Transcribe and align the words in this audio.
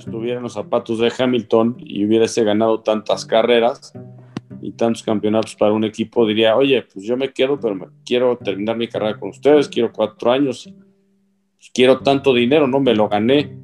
estuviera 0.00 0.38
en 0.38 0.42
los 0.42 0.54
zapatos 0.54 0.98
de 0.98 1.12
Hamilton 1.16 1.76
y 1.78 2.04
hubiese 2.04 2.44
ganado 2.44 2.80
tantas 2.80 3.24
carreras 3.24 3.92
y 4.60 4.72
tantos 4.72 5.02
campeonatos 5.02 5.54
para 5.54 5.72
un 5.72 5.84
equipo, 5.84 6.26
diría, 6.26 6.56
oye, 6.56 6.82
pues 6.82 7.04
yo 7.04 7.16
me 7.16 7.32
quedo, 7.32 7.58
pero 7.58 7.74
me 7.74 7.86
quiero 8.04 8.36
terminar 8.36 8.76
mi 8.76 8.88
carrera 8.88 9.18
con 9.18 9.30
ustedes, 9.30 9.68
quiero 9.68 9.92
cuatro 9.92 10.30
años, 10.32 10.72
pues 11.56 11.70
quiero 11.72 12.00
tanto 12.00 12.34
dinero, 12.34 12.66
no 12.66 12.80
me 12.80 12.94
lo 12.94 13.08
gané. 13.08 13.56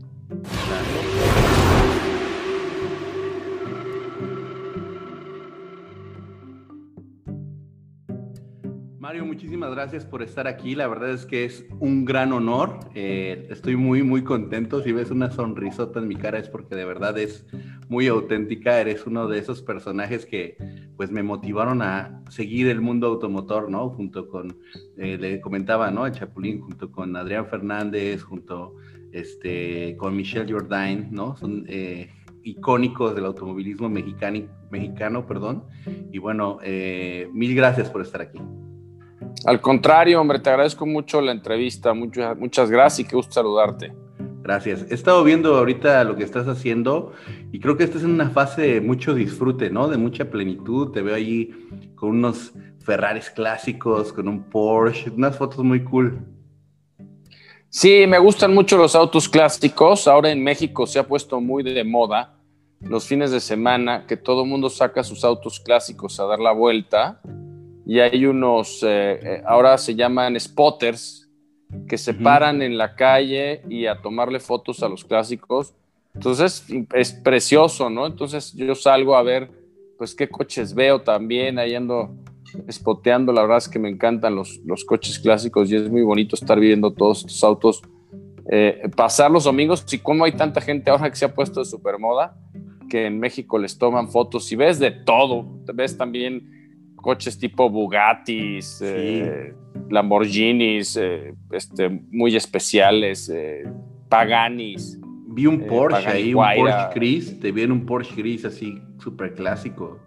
Muchísimas 9.56 9.74
gracias 9.74 10.04
por 10.04 10.22
estar 10.22 10.46
aquí. 10.46 10.74
La 10.74 10.86
verdad 10.86 11.12
es 11.12 11.24
que 11.24 11.46
es 11.46 11.64
un 11.80 12.04
gran 12.04 12.34
honor. 12.34 12.78
Eh, 12.94 13.46
estoy 13.48 13.74
muy, 13.74 14.02
muy 14.02 14.22
contento. 14.22 14.82
Si 14.82 14.92
ves 14.92 15.10
una 15.10 15.30
sonrisota 15.30 15.98
en 15.98 16.08
mi 16.08 16.14
cara 16.14 16.38
es 16.38 16.50
porque 16.50 16.74
de 16.74 16.84
verdad 16.84 17.16
es 17.18 17.46
muy 17.88 18.06
auténtica. 18.06 18.78
Eres 18.78 19.06
uno 19.06 19.28
de 19.28 19.38
esos 19.38 19.62
personajes 19.62 20.26
que 20.26 20.58
pues 20.98 21.10
me 21.10 21.22
motivaron 21.22 21.80
a 21.80 22.22
seguir 22.28 22.68
el 22.68 22.82
mundo 22.82 23.06
automotor, 23.06 23.70
¿no? 23.70 23.88
Junto 23.88 24.28
con, 24.28 24.58
eh, 24.98 25.16
le 25.18 25.40
comentaba, 25.40 25.90
¿no? 25.90 26.04
A 26.04 26.12
Chapulín, 26.12 26.60
junto 26.60 26.92
con 26.92 27.16
Adrián 27.16 27.46
Fernández, 27.46 28.24
junto 28.24 28.74
este, 29.12 29.96
con 29.96 30.14
Michelle 30.14 30.52
Jordain, 30.52 31.08
¿no? 31.10 31.34
Son 31.34 31.64
eh, 31.66 32.10
icónicos 32.42 33.14
del 33.14 33.24
automovilismo 33.24 33.88
mexicano, 33.88 34.48
mexicano 34.70 35.26
perdón. 35.26 35.64
Y 36.12 36.18
bueno, 36.18 36.58
mil 37.32 37.54
gracias 37.54 37.88
por 37.88 38.02
estar 38.02 38.20
aquí. 38.20 38.38
Al 39.44 39.60
contrario, 39.60 40.20
hombre, 40.20 40.38
te 40.38 40.50
agradezco 40.50 40.86
mucho 40.86 41.20
la 41.20 41.32
entrevista, 41.32 41.92
muchas, 41.94 42.36
muchas 42.36 42.70
gracias 42.70 43.00
y 43.00 43.08
qué 43.08 43.16
gusto 43.16 43.32
saludarte. 43.32 43.92
Gracias. 44.42 44.86
He 44.90 44.94
estado 44.94 45.24
viendo 45.24 45.56
ahorita 45.56 46.04
lo 46.04 46.16
que 46.16 46.22
estás 46.22 46.46
haciendo 46.46 47.12
y 47.52 47.58
creo 47.58 47.76
que 47.76 47.84
estás 47.84 48.02
en 48.02 48.12
una 48.12 48.30
fase 48.30 48.62
de 48.62 48.80
mucho 48.80 49.14
disfrute, 49.14 49.70
¿no? 49.70 49.88
De 49.88 49.96
mucha 49.96 50.30
plenitud. 50.30 50.92
Te 50.92 51.02
veo 51.02 51.16
ahí 51.16 51.50
con 51.96 52.10
unos 52.10 52.52
Ferraris 52.78 53.28
clásicos, 53.30 54.12
con 54.12 54.28
un 54.28 54.44
Porsche, 54.44 55.10
unas 55.10 55.36
fotos 55.36 55.64
muy 55.64 55.82
cool. 55.82 56.20
Sí, 57.68 58.04
me 58.06 58.18
gustan 58.18 58.54
mucho 58.54 58.78
los 58.78 58.94
autos 58.94 59.28
clásicos. 59.28 60.06
Ahora 60.06 60.30
en 60.30 60.42
México 60.42 60.86
se 60.86 61.00
ha 61.00 61.06
puesto 61.06 61.40
muy 61.40 61.64
de 61.64 61.82
moda 61.82 62.36
los 62.80 63.06
fines 63.06 63.32
de 63.32 63.40
semana 63.40 64.06
que 64.06 64.16
todo 64.16 64.44
el 64.44 64.48
mundo 64.48 64.70
saca 64.70 65.02
sus 65.02 65.24
autos 65.24 65.58
clásicos 65.58 66.20
a 66.20 66.24
dar 66.24 66.38
la 66.38 66.52
vuelta 66.52 67.20
y 67.86 68.00
hay 68.00 68.26
unos, 68.26 68.82
eh, 68.82 69.20
eh, 69.22 69.42
ahora 69.46 69.78
se 69.78 69.94
llaman 69.94 70.38
spotters, 70.40 71.30
que 71.88 71.96
se 71.98 72.14
paran 72.14 72.60
en 72.62 72.76
la 72.76 72.96
calle 72.96 73.62
y 73.68 73.86
a 73.86 74.00
tomarle 74.02 74.40
fotos 74.40 74.82
a 74.82 74.88
los 74.88 75.04
clásicos. 75.04 75.72
Entonces 76.14 76.66
es 76.94 77.12
precioso, 77.12 77.88
¿no? 77.88 78.06
Entonces 78.06 78.52
yo 78.54 78.74
salgo 78.74 79.16
a 79.16 79.22
ver, 79.22 79.50
pues 79.98 80.14
qué 80.14 80.28
coches 80.28 80.74
veo 80.74 81.02
también, 81.02 81.58
ahí 81.58 81.74
ando 81.74 82.10
spoteando, 82.70 83.32
la 83.32 83.42
verdad 83.42 83.58
es 83.58 83.68
que 83.68 83.78
me 83.78 83.88
encantan 83.88 84.34
los, 84.34 84.58
los 84.64 84.84
coches 84.84 85.18
clásicos 85.18 85.70
y 85.70 85.76
es 85.76 85.88
muy 85.88 86.02
bonito 86.02 86.34
estar 86.34 86.58
viendo 86.58 86.92
todos 86.92 87.18
estos 87.18 87.44
autos, 87.44 87.82
eh, 88.50 88.88
pasar 88.96 89.30
los 89.30 89.44
domingos 89.44 89.84
y 89.92 89.98
cómo 89.98 90.24
hay 90.24 90.32
tanta 90.32 90.60
gente 90.60 90.90
ahora 90.90 91.10
que 91.10 91.16
se 91.16 91.24
ha 91.24 91.34
puesto 91.34 91.60
de 91.60 91.66
supermoda, 91.66 92.36
que 92.88 93.06
en 93.06 93.20
México 93.20 93.58
les 93.58 93.76
toman 93.76 94.08
fotos 94.08 94.50
y 94.50 94.56
ves 94.56 94.78
de 94.78 94.90
todo, 94.90 95.44
ves 95.74 95.96
también 95.96 96.55
coches 97.06 97.38
tipo 97.38 97.70
Bugattis, 97.70 98.80
eh, 98.82 99.54
Lamborghinis, 99.90 100.96
eh, 100.96 101.34
este, 101.52 101.88
muy 102.10 102.34
especiales, 102.34 103.28
eh, 103.32 103.62
Paganis. 104.08 104.98
Vi 105.28 105.46
un 105.46 105.68
Porsche 105.68 106.08
ahí, 106.08 106.34
un 106.34 106.42
Porsche 106.42 106.94
gris, 106.96 107.38
te 107.38 107.52
vi 107.52 107.62
en 107.62 107.70
un 107.70 107.86
Porsche 107.86 108.16
gris 108.16 108.44
así, 108.44 108.82
súper 108.98 109.34
clásico. 109.34 110.00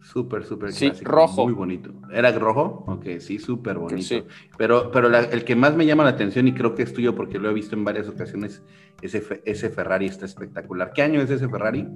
Súper, 0.00 0.42
súper 0.44 0.72
sí, 0.72 0.90
rojo. 1.02 1.44
Muy 1.44 1.52
bonito. 1.52 1.92
¿Era 2.10 2.32
rojo? 2.32 2.82
Ok, 2.86 3.18
sí, 3.18 3.38
súper 3.38 3.76
bonito. 3.76 4.02
Sí. 4.02 4.24
Pero, 4.56 4.90
pero 4.90 5.14
el 5.14 5.44
que 5.44 5.54
más 5.54 5.76
me 5.76 5.84
llama 5.84 6.04
la 6.04 6.10
atención, 6.10 6.48
y 6.48 6.54
creo 6.54 6.74
que 6.74 6.82
es 6.82 6.94
tuyo 6.94 7.14
porque 7.14 7.38
lo 7.38 7.50
he 7.50 7.52
visto 7.52 7.76
en 7.76 7.84
varias 7.84 8.08
ocasiones, 8.08 8.62
ese, 9.02 9.22
ese 9.44 9.68
Ferrari 9.68 10.06
está 10.06 10.24
espectacular. 10.24 10.92
¿Qué 10.94 11.02
año 11.02 11.20
es 11.20 11.28
ese 11.28 11.46
Ferrari? 11.46 11.86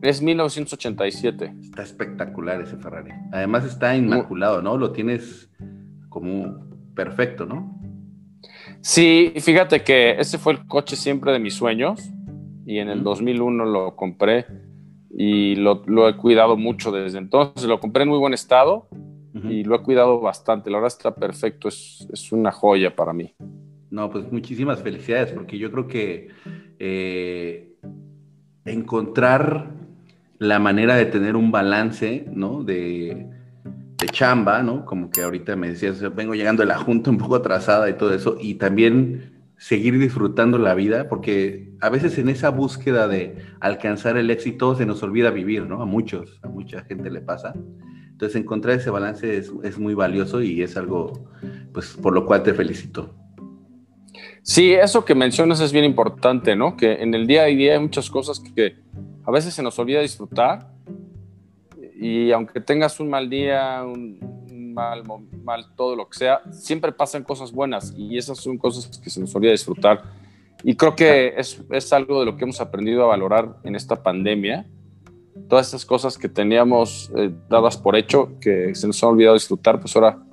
Es 0.00 0.22
1987. 0.22 1.54
Está 1.60 1.82
espectacular 1.82 2.60
ese 2.60 2.76
Ferrari. 2.76 3.10
Además 3.32 3.64
está 3.64 3.96
inmaculado, 3.96 4.62
¿no? 4.62 4.76
Lo 4.76 4.92
tienes 4.92 5.50
como 6.08 6.68
perfecto, 6.94 7.46
¿no? 7.46 7.80
Sí, 8.80 9.32
fíjate 9.40 9.82
que 9.82 10.12
ese 10.18 10.38
fue 10.38 10.52
el 10.52 10.66
coche 10.66 10.94
siempre 10.94 11.32
de 11.32 11.40
mis 11.40 11.54
sueños 11.54 12.10
y 12.64 12.78
en 12.78 12.88
el 12.88 13.02
2001 13.02 13.64
lo 13.64 13.96
compré 13.96 14.46
y 15.10 15.56
lo, 15.56 15.82
he 16.08 16.16
cuidado 16.16 16.56
mucho 16.56 16.92
desde 16.92 17.18
entonces. 17.18 17.64
Lo 17.64 17.80
compré 17.80 18.04
en 18.04 18.10
muy 18.10 18.18
buen 18.18 18.34
estado 18.34 18.88
y 19.34 19.64
lo 19.64 19.74
he 19.74 19.82
cuidado 19.82 20.20
bastante. 20.20 20.70
La 20.70 20.78
verdad 20.78 20.94
está 20.96 21.14
perfecto, 21.14 21.68
es, 21.68 22.06
es, 22.12 22.30
una 22.30 22.52
joya 22.52 22.94
para 22.94 23.12
mí. 23.12 23.34
No, 23.90 24.10
pues 24.10 24.30
muchísimas 24.30 24.80
felicidades 24.82 25.32
porque 25.32 25.58
yo 25.58 25.72
creo 25.72 25.88
que 25.88 26.28
eh, 26.78 27.72
encontrar 28.64 29.70
la 30.38 30.58
manera 30.58 30.96
de 30.96 31.06
tener 31.06 31.36
un 31.36 31.50
balance, 31.50 32.26
¿no? 32.32 32.62
De, 32.62 33.26
chamba, 34.12 34.62
¿no? 34.62 34.86
Como 34.86 35.10
que 35.10 35.22
ahorita 35.22 35.54
me 35.56 35.68
decías, 35.68 36.00
vengo 36.14 36.34
llegando 36.34 36.62
de 36.62 36.68
la 36.68 36.78
junta 36.78 37.10
un 37.10 37.18
poco 37.18 37.36
atrasada 37.36 37.90
y 37.90 37.94
todo 37.94 38.14
eso, 38.14 38.36
y 38.40 38.54
también 38.54 39.32
seguir 39.58 39.98
disfrutando 39.98 40.56
la 40.56 40.74
vida, 40.74 41.08
porque 41.08 41.72
a 41.80 41.90
veces 41.90 42.16
en 42.18 42.28
esa 42.28 42.50
búsqueda 42.50 43.08
de 43.08 43.36
alcanzar 43.60 44.16
el 44.16 44.30
éxito 44.30 44.76
se 44.76 44.86
nos 44.86 45.02
olvida 45.02 45.30
vivir, 45.30 45.66
¿no? 45.66 45.82
A 45.82 45.86
muchos, 45.86 46.38
a 46.42 46.48
mucha 46.48 46.84
gente 46.84 47.10
le 47.10 47.20
pasa. 47.20 47.54
Entonces 48.10 48.40
encontrar 48.40 48.78
ese 48.78 48.90
balance 48.90 49.36
es, 49.36 49.52
es 49.64 49.78
muy 49.78 49.94
valioso 49.94 50.42
y 50.42 50.62
es 50.62 50.76
algo, 50.76 51.28
pues, 51.72 51.96
por 52.00 52.14
lo 52.14 52.24
cual 52.24 52.44
te 52.44 52.54
felicito. 52.54 53.14
Sí, 54.42 54.72
eso 54.72 55.04
que 55.04 55.14
mencionas 55.14 55.60
es 55.60 55.72
bien 55.72 55.84
importante, 55.84 56.56
¿no? 56.56 56.76
Que 56.76 56.94
en 57.02 57.14
el 57.14 57.26
día 57.26 57.42
a 57.42 57.46
día 57.46 57.74
hay 57.74 57.80
muchas 57.80 58.10
cosas 58.10 58.40
que 58.40 58.76
a 59.28 59.30
veces 59.30 59.52
se 59.52 59.62
nos 59.62 59.78
olvida 59.78 60.00
disfrutar 60.00 60.70
y 62.00 62.32
aunque 62.32 62.62
tengas 62.62 62.98
un 62.98 63.10
mal 63.10 63.28
día, 63.28 63.82
un 63.84 64.72
mal, 64.72 65.02
mal 65.44 65.66
todo 65.76 65.94
lo 65.94 66.08
que 66.08 66.16
sea, 66.16 66.40
siempre 66.50 66.92
pasan 66.92 67.24
cosas 67.24 67.52
buenas 67.52 67.92
y 67.94 68.16
esas 68.16 68.38
son 68.38 68.56
cosas 68.56 68.98
que 68.98 69.10
se 69.10 69.20
nos 69.20 69.34
olvida 69.34 69.52
disfrutar. 69.52 70.02
Y 70.64 70.76
creo 70.76 70.96
que 70.96 71.34
es, 71.36 71.62
es 71.70 71.92
algo 71.92 72.20
de 72.20 72.24
lo 72.24 72.38
que 72.38 72.44
hemos 72.44 72.58
aprendido 72.62 73.04
a 73.04 73.08
valorar 73.08 73.58
en 73.64 73.76
esta 73.76 74.02
pandemia. 74.02 74.66
Todas 75.46 75.68
esas 75.68 75.84
cosas 75.84 76.16
que 76.16 76.30
teníamos 76.30 77.12
eh, 77.14 77.30
dadas 77.50 77.76
por 77.76 77.96
hecho, 77.96 78.30
que 78.40 78.74
se 78.74 78.86
nos 78.86 79.02
ha 79.02 79.08
olvidado 79.08 79.34
disfrutar, 79.34 79.78
pues 79.78 79.94
ahora 79.94 80.24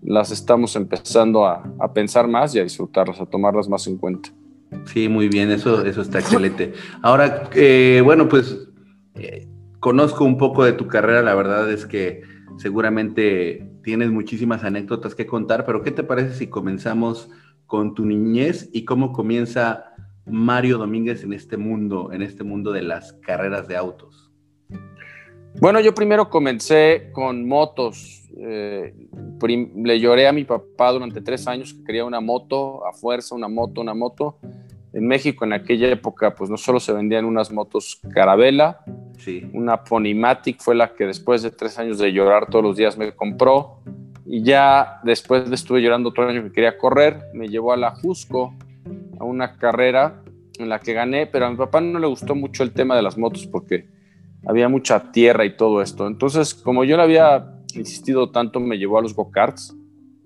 las 0.00 0.30
estamos 0.30 0.76
empezando 0.76 1.44
a, 1.44 1.68
a 1.80 1.92
pensar 1.92 2.28
más 2.28 2.54
y 2.54 2.60
a 2.60 2.62
disfrutarlas, 2.62 3.20
a 3.20 3.26
tomarlas 3.26 3.68
más 3.68 3.84
en 3.88 3.96
cuenta. 3.96 4.30
Sí, 4.86 5.08
muy 5.08 5.28
bien, 5.28 5.50
eso, 5.50 5.84
eso 5.84 6.02
está 6.02 6.18
excelente. 6.18 6.74
Ahora, 7.02 7.48
eh, 7.54 8.00
bueno, 8.04 8.28
pues 8.28 8.68
eh, 9.14 9.46
conozco 9.80 10.24
un 10.24 10.38
poco 10.38 10.64
de 10.64 10.72
tu 10.72 10.86
carrera, 10.86 11.22
la 11.22 11.34
verdad 11.34 11.70
es 11.70 11.86
que 11.86 12.22
seguramente 12.58 13.70
tienes 13.82 14.10
muchísimas 14.10 14.64
anécdotas 14.64 15.14
que 15.14 15.26
contar, 15.26 15.64
pero 15.64 15.82
¿qué 15.82 15.90
te 15.90 16.02
parece 16.02 16.34
si 16.34 16.46
comenzamos 16.48 17.30
con 17.66 17.94
tu 17.94 18.04
niñez 18.04 18.68
y 18.72 18.84
cómo 18.84 19.12
comienza 19.12 19.84
Mario 20.26 20.78
Domínguez 20.78 21.22
en 21.22 21.32
este 21.32 21.56
mundo, 21.56 22.12
en 22.12 22.22
este 22.22 22.44
mundo 22.44 22.72
de 22.72 22.82
las 22.82 23.12
carreras 23.14 23.68
de 23.68 23.76
autos? 23.76 24.30
Bueno, 25.60 25.80
yo 25.80 25.94
primero 25.94 26.28
comencé 26.30 27.10
con 27.12 27.46
motos. 27.46 28.28
Eh, 28.36 28.94
le 29.74 30.00
lloré 30.00 30.28
a 30.28 30.32
mi 30.32 30.44
papá 30.44 30.92
durante 30.92 31.20
tres 31.20 31.48
años 31.48 31.74
que 31.74 31.82
quería 31.82 32.04
una 32.04 32.20
moto, 32.20 32.86
a 32.86 32.92
fuerza, 32.92 33.34
una 33.34 33.48
moto, 33.48 33.80
una 33.80 33.94
moto. 33.94 34.38
En 34.92 35.06
México 35.06 35.44
en 35.44 35.52
aquella 35.52 35.88
época, 35.88 36.34
pues 36.34 36.50
no 36.50 36.56
solo 36.56 36.80
se 36.80 36.92
vendían 36.92 37.24
unas 37.24 37.52
motos 37.52 38.00
Carabela, 38.12 38.80
sí. 39.18 39.48
una 39.52 39.84
Ponymatic 39.84 40.60
fue 40.60 40.74
la 40.74 40.94
que 40.94 41.04
después 41.04 41.42
de 41.42 41.50
tres 41.50 41.78
años 41.78 41.98
de 41.98 42.12
llorar 42.12 42.46
todos 42.46 42.64
los 42.64 42.76
días 42.76 42.96
me 42.96 43.12
compró. 43.12 43.80
Y 44.24 44.42
ya 44.42 45.00
después 45.04 45.48
de 45.48 45.54
estuve 45.54 45.80
llorando 45.80 46.10
otro 46.10 46.28
año 46.28 46.42
que 46.42 46.52
quería 46.52 46.76
correr, 46.76 47.22
me 47.32 47.48
llevó 47.48 47.72
a 47.72 47.76
la 47.76 47.90
Jusco, 47.90 48.54
a 49.18 49.24
una 49.24 49.56
carrera 49.56 50.22
en 50.58 50.68
la 50.68 50.80
que 50.80 50.92
gané, 50.92 51.26
pero 51.26 51.46
a 51.46 51.50
mi 51.50 51.56
papá 51.56 51.80
no 51.80 51.98
le 51.98 52.06
gustó 52.06 52.34
mucho 52.34 52.62
el 52.62 52.72
tema 52.72 52.96
de 52.96 53.02
las 53.02 53.16
motos 53.16 53.46
porque 53.46 53.88
había 54.46 54.68
mucha 54.68 55.12
tierra 55.12 55.44
y 55.44 55.56
todo 55.56 55.82
esto. 55.82 56.06
Entonces, 56.06 56.54
como 56.54 56.84
yo 56.84 56.96
le 56.96 57.02
había 57.02 57.54
insistido 57.74 58.30
tanto, 58.30 58.60
me 58.60 58.78
llevó 58.78 58.98
a 58.98 59.02
los 59.02 59.14
go-karts 59.14 59.74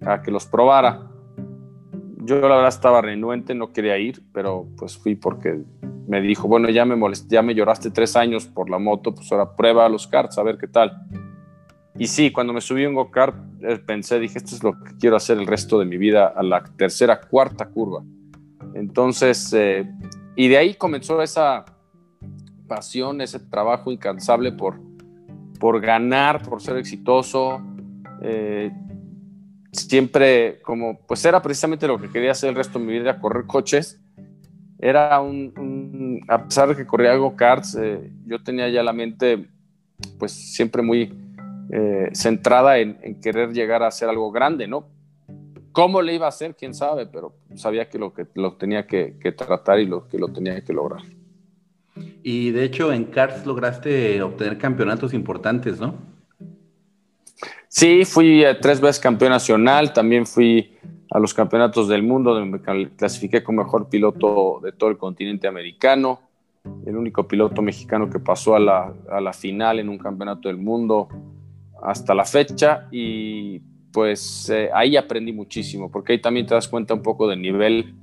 a 0.05 0.23
que 0.23 0.31
los 0.31 0.47
probara. 0.47 1.12
Yo 2.25 2.41
la 2.41 2.57
verdad 2.57 2.69
estaba 2.69 3.01
renuente, 3.01 3.55
no 3.55 3.73
quería 3.73 3.99
ir, 3.99 4.23
pero 4.33 4.67
pues 4.79 4.97
fui 4.97 5.15
porque 5.15 5.61
me 6.07 6.21
dijo, 6.21 6.47
bueno, 6.47 6.69
ya 6.71 6.85
me 6.85 6.97
molesté, 6.97 7.35
ya 7.35 7.43
me 7.43 7.55
lloraste 7.55 7.91
tres 7.91 8.17
años 8.17 8.47
por 8.47 8.71
la 8.71 8.79
moto, 8.79 9.15
pues 9.15 9.31
ahora 9.33 9.57
prueba 9.57 9.89
los 9.89 10.07
karts, 10.07 10.39
a 10.39 10.43
ver 10.43 10.59
qué 10.59 10.69
tal. 10.69 10.93
Y 11.99 12.07
sí, 12.07 12.31
cuando 12.31 12.53
me 12.53 12.61
subí 12.61 12.87
un 12.87 12.95
go-kart, 12.95 13.37
eh, 13.63 13.79
pensé, 13.79 14.19
dije, 14.19 14.39
esto 14.39 14.55
es 14.55 14.63
lo 14.63 14.73
que 14.73 14.97
quiero 14.99 15.17
hacer 15.17 15.39
el 15.39 15.47
resto 15.47 15.79
de 15.79 15.85
mi 15.85 15.99
vida 15.99 16.27
a 16.27 16.43
la 16.43 16.63
tercera, 16.63 17.21
cuarta 17.21 17.67
curva. 17.67 18.03
Entonces, 18.75 19.53
eh, 19.53 19.91
y 20.37 20.49
de 20.49 20.57
ahí 20.57 20.75
comenzó 20.75 21.21
esa 21.23 21.65
pasión, 22.67 23.21
ese 23.21 23.39
trabajo 23.39 23.93
incansable 23.93 24.53
por, 24.53 24.81
por 25.61 25.81
ganar, 25.81 26.43
por 26.43 26.63
ser 26.63 26.77
exitoso. 26.79 27.61
Eh, 28.23 28.71
siempre 29.73 30.61
como, 30.63 31.01
pues 31.07 31.25
era 31.25 31.41
precisamente 31.41 31.87
lo 31.87 31.99
que 31.99 32.11
quería 32.11 32.33
hacer 32.33 32.51
el 32.51 32.57
resto 32.57 32.79
de 32.79 32.85
mi 32.85 32.93
vida, 32.93 33.19
correr 33.19 33.47
coches. 33.47 34.01
Era 34.79 35.21
un, 35.21 36.21
a 36.29 36.45
pesar 36.45 36.69
de 36.69 36.77
que 36.77 36.87
corría 36.87 37.13
algo 37.13 37.37
karts, 37.37 37.77
eh, 37.77 38.11
yo 38.27 38.43
tenía 38.43 38.69
ya 38.69 38.83
la 38.83 38.93
mente 38.93 39.49
pues 40.19 40.33
siempre 40.33 40.83
muy 40.83 41.15
eh, 41.71 42.11
centrada 42.13 42.79
en, 42.79 43.21
querer 43.21 43.53
llegar 43.53 43.83
a 43.83 43.87
hacer 43.87 44.09
algo 44.09 44.31
grande, 44.31 44.67
¿no? 44.67 44.89
¿Cómo 45.71 46.03
le 46.03 46.15
iba 46.15 46.27
a 46.27 46.29
hacer? 46.29 46.55
¿Quién 46.55 46.75
sabe? 46.75 47.07
Pero 47.07 47.35
sabía 47.55 47.89
que 47.89 47.99
lo, 47.99 48.13
que, 48.13 48.27
lo 48.35 48.55
tenía 48.57 48.87
que, 48.87 49.15
tratar 49.37 49.79
y 49.79 49.87
lo 49.87 50.07
que 50.07 50.19
lo 50.19 50.29
tenía 50.29 50.63
que 50.63 50.73
lograr. 50.73 51.03
Y 52.23 52.51
de 52.51 52.65
hecho 52.65 52.93
en 52.93 53.05
karts 53.05 53.47
lograste 53.47 54.21
obtener 54.21 54.59
campeonatos 54.59 55.15
importantes, 55.15 55.81
¿no? 55.81 55.95
Sí, 57.75 58.05
fui 58.05 58.45
tres 58.61 58.83
veces 58.83 59.01
campeón 59.01 59.31
nacional, 59.31 59.95
también 59.95 60.27
fui 60.27 60.75
a 61.11 61.19
los 61.19 61.33
campeonatos 61.33 61.89
del 61.89 62.03
mundo, 62.03 62.35
donde 62.35 62.59
me 62.59 62.91
clasifiqué 62.91 63.43
como 63.43 63.63
mejor 63.63 63.89
piloto 63.89 64.61
de 64.63 64.73
todo 64.73 64.91
el 64.91 64.99
continente 64.99 65.49
americano, 65.49 66.21
el 66.85 66.95
único 66.95 67.27
piloto 67.27 67.63
mexicano 67.63 68.11
que 68.11 68.19
pasó 68.19 68.57
a 68.57 68.61
la, 68.61 69.33
final 69.33 69.79
en 69.79 69.89
un 69.89 69.97
campeonato 69.97 70.49
del 70.49 70.59
mundo 70.59 71.09
hasta 71.83 72.15
la 72.15 72.27
fecha 72.27 72.89
y 72.91 73.61
pues 73.91 74.51
eh, 74.51 74.69
ahí 74.75 74.99
aprendí 74.99 75.33
muchísimo, 75.33 75.91
porque 75.91 76.13
ahí 76.13 76.21
también 76.21 76.45
te 76.45 76.53
das 76.55 76.69
cuenta 76.69 76.93
un 76.93 77.03
poco 77.03 77.27
del 77.27 77.41
nivel 77.41 77.95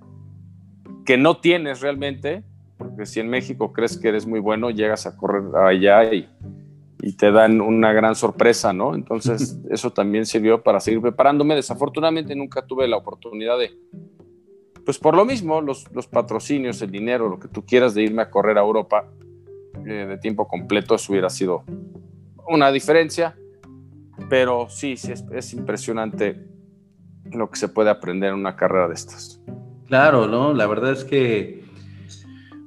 que 1.06 1.16
no 1.16 1.38
tienes 1.38 1.82
realmente, 1.82 2.42
porque 2.76 3.06
si 3.06 3.20
en 3.20 3.30
México 3.30 3.72
crees 3.72 4.00
que 4.00 4.08
eres 4.08 4.26
muy 4.26 4.40
bueno, 4.40 4.72
llegas 4.72 5.06
a 5.06 5.16
correr 5.16 5.56
allá 5.56 6.12
y 6.12 6.28
y 7.02 7.14
te 7.14 7.32
dan 7.32 7.62
una 7.62 7.94
gran 7.94 8.16
sorpresa, 8.16 8.74
¿no? 8.74 8.94
Entonces, 8.94 9.58
eso 9.70 9.92
también 9.92 10.26
sirvió 10.26 10.62
para 10.62 10.80
seguir 10.80 11.02
preparándome. 11.02 11.56
Desafortunadamente 11.56 12.36
nunca 12.36 12.66
tuve 12.66 12.88
la 12.88 12.98
oportunidad 12.98 13.58
de, 13.58 13.72
pues 14.84 14.98
por 14.98 15.16
lo 15.16 15.24
mismo, 15.24 15.62
los, 15.62 15.86
patrocinios, 16.12 16.82
el 16.82 16.92
dinero, 16.92 17.30
lo 17.30 17.40
que 17.40 17.48
tú 17.48 17.66
quieras 17.66 17.94
de 17.94 18.04
irme 18.04 18.22
a 18.22 18.30
correr 18.30 18.58
a 18.58 18.62
Europa 18.62 19.10
eh, 19.86 20.06
de 20.08 20.18
tiempo 20.18 20.48
completo, 20.48 20.96
eso 20.96 21.14
hubiera 21.14 21.30
sido 21.30 21.64
una 22.48 22.72
diferencia, 22.72 23.38
pero 24.30 24.68
sí, 24.70 24.98
sí, 24.98 25.12
es, 25.12 25.24
es 25.32 25.54
impresionante 25.54 26.48
lo 27.32 27.50
que 27.50 27.60
se 27.60 27.70
puede 27.70 27.92
aprender 27.92 28.30
en 28.30 28.40
una 28.40 28.56
carrera 28.56 28.88
de 28.88 28.96
estas. 28.96 29.42
Claro, 29.88 30.28
¿no? 30.28 30.54
La 30.54 30.68
verdad 30.68 30.92
es 30.92 31.06
que 31.06 31.59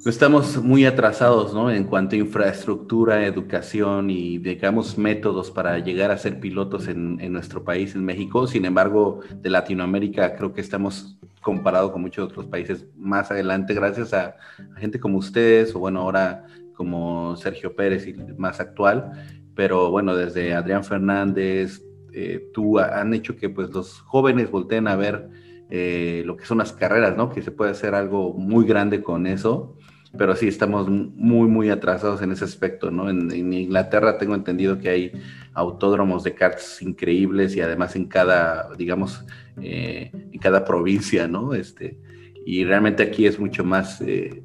Estamos 0.05 0.61
muy 0.61 0.85
atrasados, 0.85 1.55
¿no? 1.55 1.71
En 1.71 1.85
cuanto 1.85 2.17
a 2.17 2.19
infraestructura, 2.19 3.25
educación 3.25 4.11
y, 4.11 4.39
digamos, 4.39 4.99
métodos 4.99 5.53
para 5.53 5.79
llegar 5.79 6.11
a 6.11 6.19
ser 6.19 6.41
pilotos 6.41 6.89
en, 6.89 7.33
nuestro 7.33 7.63
país, 7.63 7.95
en 7.95 8.05
México. 8.05 8.49
Sin 8.49 8.65
embargo, 8.65 9.21
de 9.33 9.49
Latinoamérica 9.49 10.35
creo 10.35 10.53
que 10.53 10.61
estamos 10.61 11.17
comparado 11.41 11.93
con 11.93 12.03
muchos 12.03 12.29
otros 12.29 12.47
países 12.47 12.85
más 12.97 13.31
adelante, 13.31 13.75
gracias 13.75 14.13
a, 14.13 14.35
gente 14.77 14.99
como 14.99 15.19
ustedes, 15.19 15.73
o 15.77 15.79
bueno, 15.79 16.01
ahora 16.01 16.47
como 16.75 17.37
Sergio 17.37 17.77
Pérez 17.77 18.05
y 18.09 18.15
más 18.37 18.59
actual. 18.59 19.13
Pero 19.55 19.93
bueno, 19.93 20.17
desde 20.17 20.53
Adrián 20.53 20.83
Fernández, 20.83 21.81
eh, 22.13 22.51
tú 22.53 22.81
han 22.81 23.15
hecho 23.15 23.37
que 23.37 23.49
pues 23.49 23.71
los 23.71 24.01
jóvenes 24.01 24.51
volteen 24.51 24.89
a 24.89 24.97
ver 24.97 25.29
eh, 25.71 26.25
lo 26.27 26.37
que 26.37 26.45
son 26.45 26.59
las 26.59 26.73
carreras, 26.73 27.17
¿no? 27.17 27.31
Que 27.31 27.41
se 27.41 27.53
puede 27.53 27.71
hacer 27.71 27.95
algo 27.95 28.35
muy 28.35 28.67
grande 28.67 29.01
con 29.01 29.29
eso 29.29 29.77
pero 30.17 30.37
sí 30.37 30.49
estamos 30.49 30.89
muy, 30.89 31.49
muy 31.49 31.71
atrasados 31.71 32.21
en 32.23 32.33
ese 32.33 32.45
aspecto, 32.45 32.91
¿no? 32.91 33.09
En, 33.09 33.31
Inglaterra 33.53 34.19
tengo 34.19 34.35
entendido 34.35 34.79
que 34.79 34.89
hay 34.91 35.13
autódromos 35.55 36.23
de 36.23 36.35
karts 36.35 36.83
increíbles 36.83 37.57
y 37.57 37.61
además 37.61 37.97
en 37.97 38.07
cada, 38.07 38.69
digamos, 38.77 39.25
eh, 39.61 40.11
en 40.13 40.39
cada 40.39 40.65
provincia, 40.65 41.27
¿no? 41.29 41.55
Este, 41.55 41.99
y 42.45 42.65
realmente 42.65 43.03
aquí 43.03 43.27
es 43.27 43.39
mucho 43.39 43.65
más, 43.65 44.01
eh, 44.03 44.45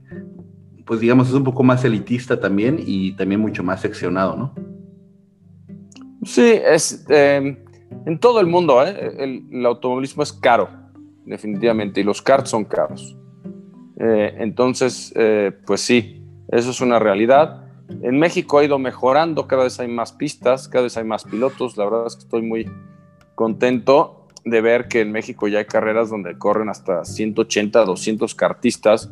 pues 0.85 1.01
digamos, 1.01 1.27
es 1.27 1.33
un 1.33 1.43
poco 1.43 1.63
más 1.63 1.83
elitista 1.83 2.39
también 2.39 2.79
y 2.85 3.13
también 3.13 3.41
mucho 3.41 3.63
más 3.63 3.81
seccionado, 3.81 4.37
¿no? 4.37 4.53
Sí, 6.23 6.59
es 6.63 7.05
em, 7.09 7.57
en 8.05 8.19
todo 8.19 8.39
el 8.39 8.47
mundo, 8.47 8.85
¿eh? 8.85 9.13
el, 9.17 9.43
el 9.51 9.65
automovilismo 9.65 10.23
es 10.23 10.31
caro, 10.31 10.69
definitivamente, 11.25 11.99
y 11.99 12.03
los 12.03 12.21
karts 12.21 12.49
son 12.49 12.63
caros. 12.63 13.17
Eh, 13.99 14.35
entonces, 14.39 15.11
eh, 15.15 15.51
pues 15.65 15.81
sí, 15.81 16.23
eso 16.49 16.71
es 16.71 16.81
una 16.81 16.99
realidad. 16.99 17.63
En 18.01 18.19
México 18.19 18.59
ha 18.59 18.65
ido 18.65 18.79
mejorando, 18.79 19.47
cada 19.47 19.63
vez 19.63 19.79
hay 19.79 19.87
más 19.87 20.11
pistas, 20.11 20.67
cada 20.67 20.83
vez 20.83 20.97
hay 20.97 21.05
más 21.05 21.23
pilotos. 21.23 21.77
La 21.77 21.85
verdad 21.85 22.07
es 22.07 22.15
que 22.15 22.23
estoy 22.23 22.41
muy 22.41 22.69
contento 23.35 24.27
de 24.43 24.61
ver 24.61 24.87
que 24.87 25.01
en 25.01 25.11
México 25.11 25.47
ya 25.47 25.59
hay 25.59 25.65
carreras 25.65 26.09
donde 26.09 26.37
corren 26.37 26.69
hasta 26.69 27.03
180, 27.05 27.85
200 27.85 28.35
cartistas. 28.35 29.11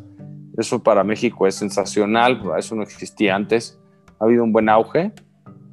Eso 0.56 0.82
para 0.82 1.04
México 1.04 1.46
es 1.46 1.54
sensacional, 1.54 2.42
eso 2.58 2.74
no 2.74 2.82
existía 2.82 3.34
antes. 3.34 3.78
Ha 4.18 4.24
habido 4.24 4.44
un 4.44 4.52
buen 4.52 4.68
auge 4.68 5.12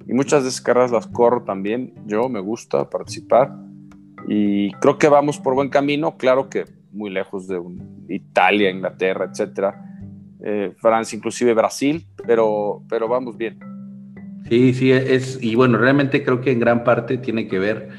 y 0.06 0.14
muchas 0.14 0.44
de 0.44 0.50
esas 0.50 0.62
carreras 0.62 0.92
las 0.92 1.08
corro 1.08 1.44
también. 1.44 1.94
Yo 2.06 2.28
me 2.28 2.42
gusta 2.42 2.90
participar 2.90 3.54
y 4.28 4.72
creo 4.74 4.98
que 4.98 5.08
vamos 5.08 5.40
por 5.40 5.56
buen 5.56 5.70
camino. 5.70 6.18
Claro 6.18 6.50
que 6.50 6.66
muy 6.94 7.10
lejos 7.10 7.48
de 7.48 7.60
Italia, 8.08 8.70
Inglaterra, 8.70 9.28
etcétera, 9.30 9.76
eh, 10.44 10.74
Francia, 10.78 11.16
inclusive 11.18 11.54
Brasil, 11.54 12.06
pero, 12.26 12.84
pero 12.88 13.08
vamos 13.08 13.38
bien. 13.38 13.60
Sí, 14.50 14.74
sí, 14.74 14.92
es, 14.92 15.40
y 15.42 15.56
bueno, 15.56 15.78
realmente 15.78 16.24
creo 16.24 16.42
que 16.42 16.52
en 16.52 16.60
gran 16.60 16.84
parte 16.84 17.18
tiene 17.18 17.48
que 17.48 17.60
ver 17.60 17.90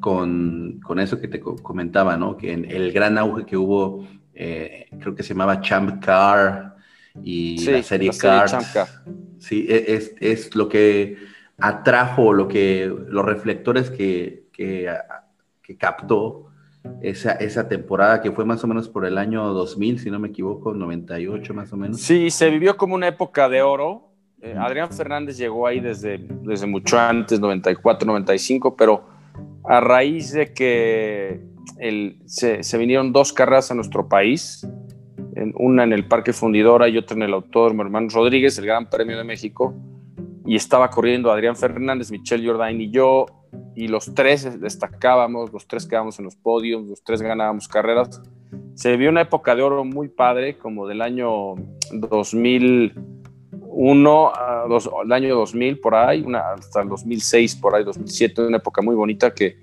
con, 0.00 0.80
con 0.82 0.98
eso 0.98 1.20
que 1.20 1.28
te 1.28 1.40
comentaba, 1.40 2.16
¿no? 2.16 2.36
Que 2.36 2.52
en 2.52 2.64
el 2.70 2.90
gran 2.92 3.18
auge 3.18 3.44
que 3.44 3.56
hubo, 3.56 4.06
eh, 4.34 4.86
creo 4.98 5.14
que 5.14 5.22
se 5.22 5.30
llamaba 5.34 5.60
Champ 5.60 6.02
Car 6.02 6.76
y 7.22 7.62
la 7.66 7.82
serie 7.82 8.10
Car. 8.18 8.48
Sí, 9.38 9.66
e, 9.68 9.94
es, 9.94 10.14
es, 10.20 10.54
lo 10.54 10.68
que 10.68 11.16
atrajo, 11.58 12.32
lo 12.32 12.48
que, 12.48 12.92
los 13.08 13.24
reflectores 13.24 13.90
que, 13.90 14.46
que, 14.52 14.90
que 15.62 15.76
captó 15.76 16.49
esa, 17.02 17.32
esa 17.32 17.68
temporada 17.68 18.20
que 18.20 18.30
fue 18.32 18.44
más 18.44 18.62
o 18.64 18.66
menos 18.66 18.88
por 18.88 19.06
el 19.06 19.18
año 19.18 19.44
2000, 19.52 19.98
si 20.00 20.10
no 20.10 20.18
me 20.18 20.28
equivoco, 20.28 20.74
98 20.74 21.54
más 21.54 21.72
o 21.72 21.76
menos. 21.76 22.00
Sí, 22.00 22.30
se 22.30 22.50
vivió 22.50 22.76
como 22.76 22.94
una 22.94 23.08
época 23.08 23.48
de 23.48 23.62
oro. 23.62 24.12
Eh, 24.42 24.54
Adrián 24.58 24.90
Fernández 24.90 25.36
llegó 25.36 25.66
ahí 25.66 25.80
desde, 25.80 26.18
desde 26.18 26.66
mucho 26.66 26.98
antes, 26.98 27.40
94, 27.40 28.06
95, 28.06 28.76
pero 28.76 29.06
a 29.64 29.80
raíz 29.80 30.32
de 30.32 30.52
que 30.52 31.42
el, 31.78 32.18
se, 32.24 32.62
se, 32.62 32.78
vinieron 32.78 33.12
dos 33.12 33.32
carreras 33.32 33.70
a 33.70 33.74
nuestro 33.74 34.08
país, 34.08 34.66
en, 35.36 35.52
una 35.56 35.84
en 35.84 35.92
el 35.92 36.08
Parque 36.08 36.32
Fundidora 36.32 36.88
y 36.88 36.96
otra 36.96 37.16
en 37.16 37.22
el 37.22 37.34
Autódromo 37.34 37.82
Hermanos 37.82 38.14
Rodríguez, 38.14 38.58
el 38.58 38.66
Gran 38.66 38.88
Premio 38.88 39.18
de 39.18 39.24
México, 39.24 39.74
y 40.46 40.56
estaba 40.56 40.88
corriendo 40.88 41.30
Adrián 41.30 41.56
Fernández, 41.56 42.10
Michelle 42.10 42.46
Jordain 42.46 42.80
y 42.80 42.90
yo, 42.90 43.26
y 43.74 43.88
los 43.88 44.14
tres 44.14 44.60
destacábamos, 44.60 45.52
los 45.52 45.66
tres 45.66 45.86
quedábamos 45.86 46.18
en 46.18 46.26
los 46.26 46.36
podios, 46.36 46.86
los 46.86 47.02
tres 47.02 47.22
ganábamos 47.22 47.66
carreras. 47.68 48.20
Se 48.74 48.96
vio 48.96 49.10
una 49.10 49.22
época 49.22 49.54
de 49.54 49.62
oro 49.62 49.84
muy 49.84 50.08
padre, 50.08 50.58
como 50.58 50.86
del 50.86 51.02
año 51.02 51.54
2001, 51.92 54.32
el 55.04 55.12
año 55.12 55.34
2000 55.36 55.80
por 55.80 55.94
ahí, 55.94 56.22
una, 56.22 56.52
hasta 56.52 56.82
el 56.82 56.88
2006 56.88 57.56
por 57.56 57.74
ahí, 57.74 57.84
2007, 57.84 58.46
una 58.46 58.58
época 58.58 58.82
muy 58.82 58.94
bonita 58.94 59.32
que 59.32 59.56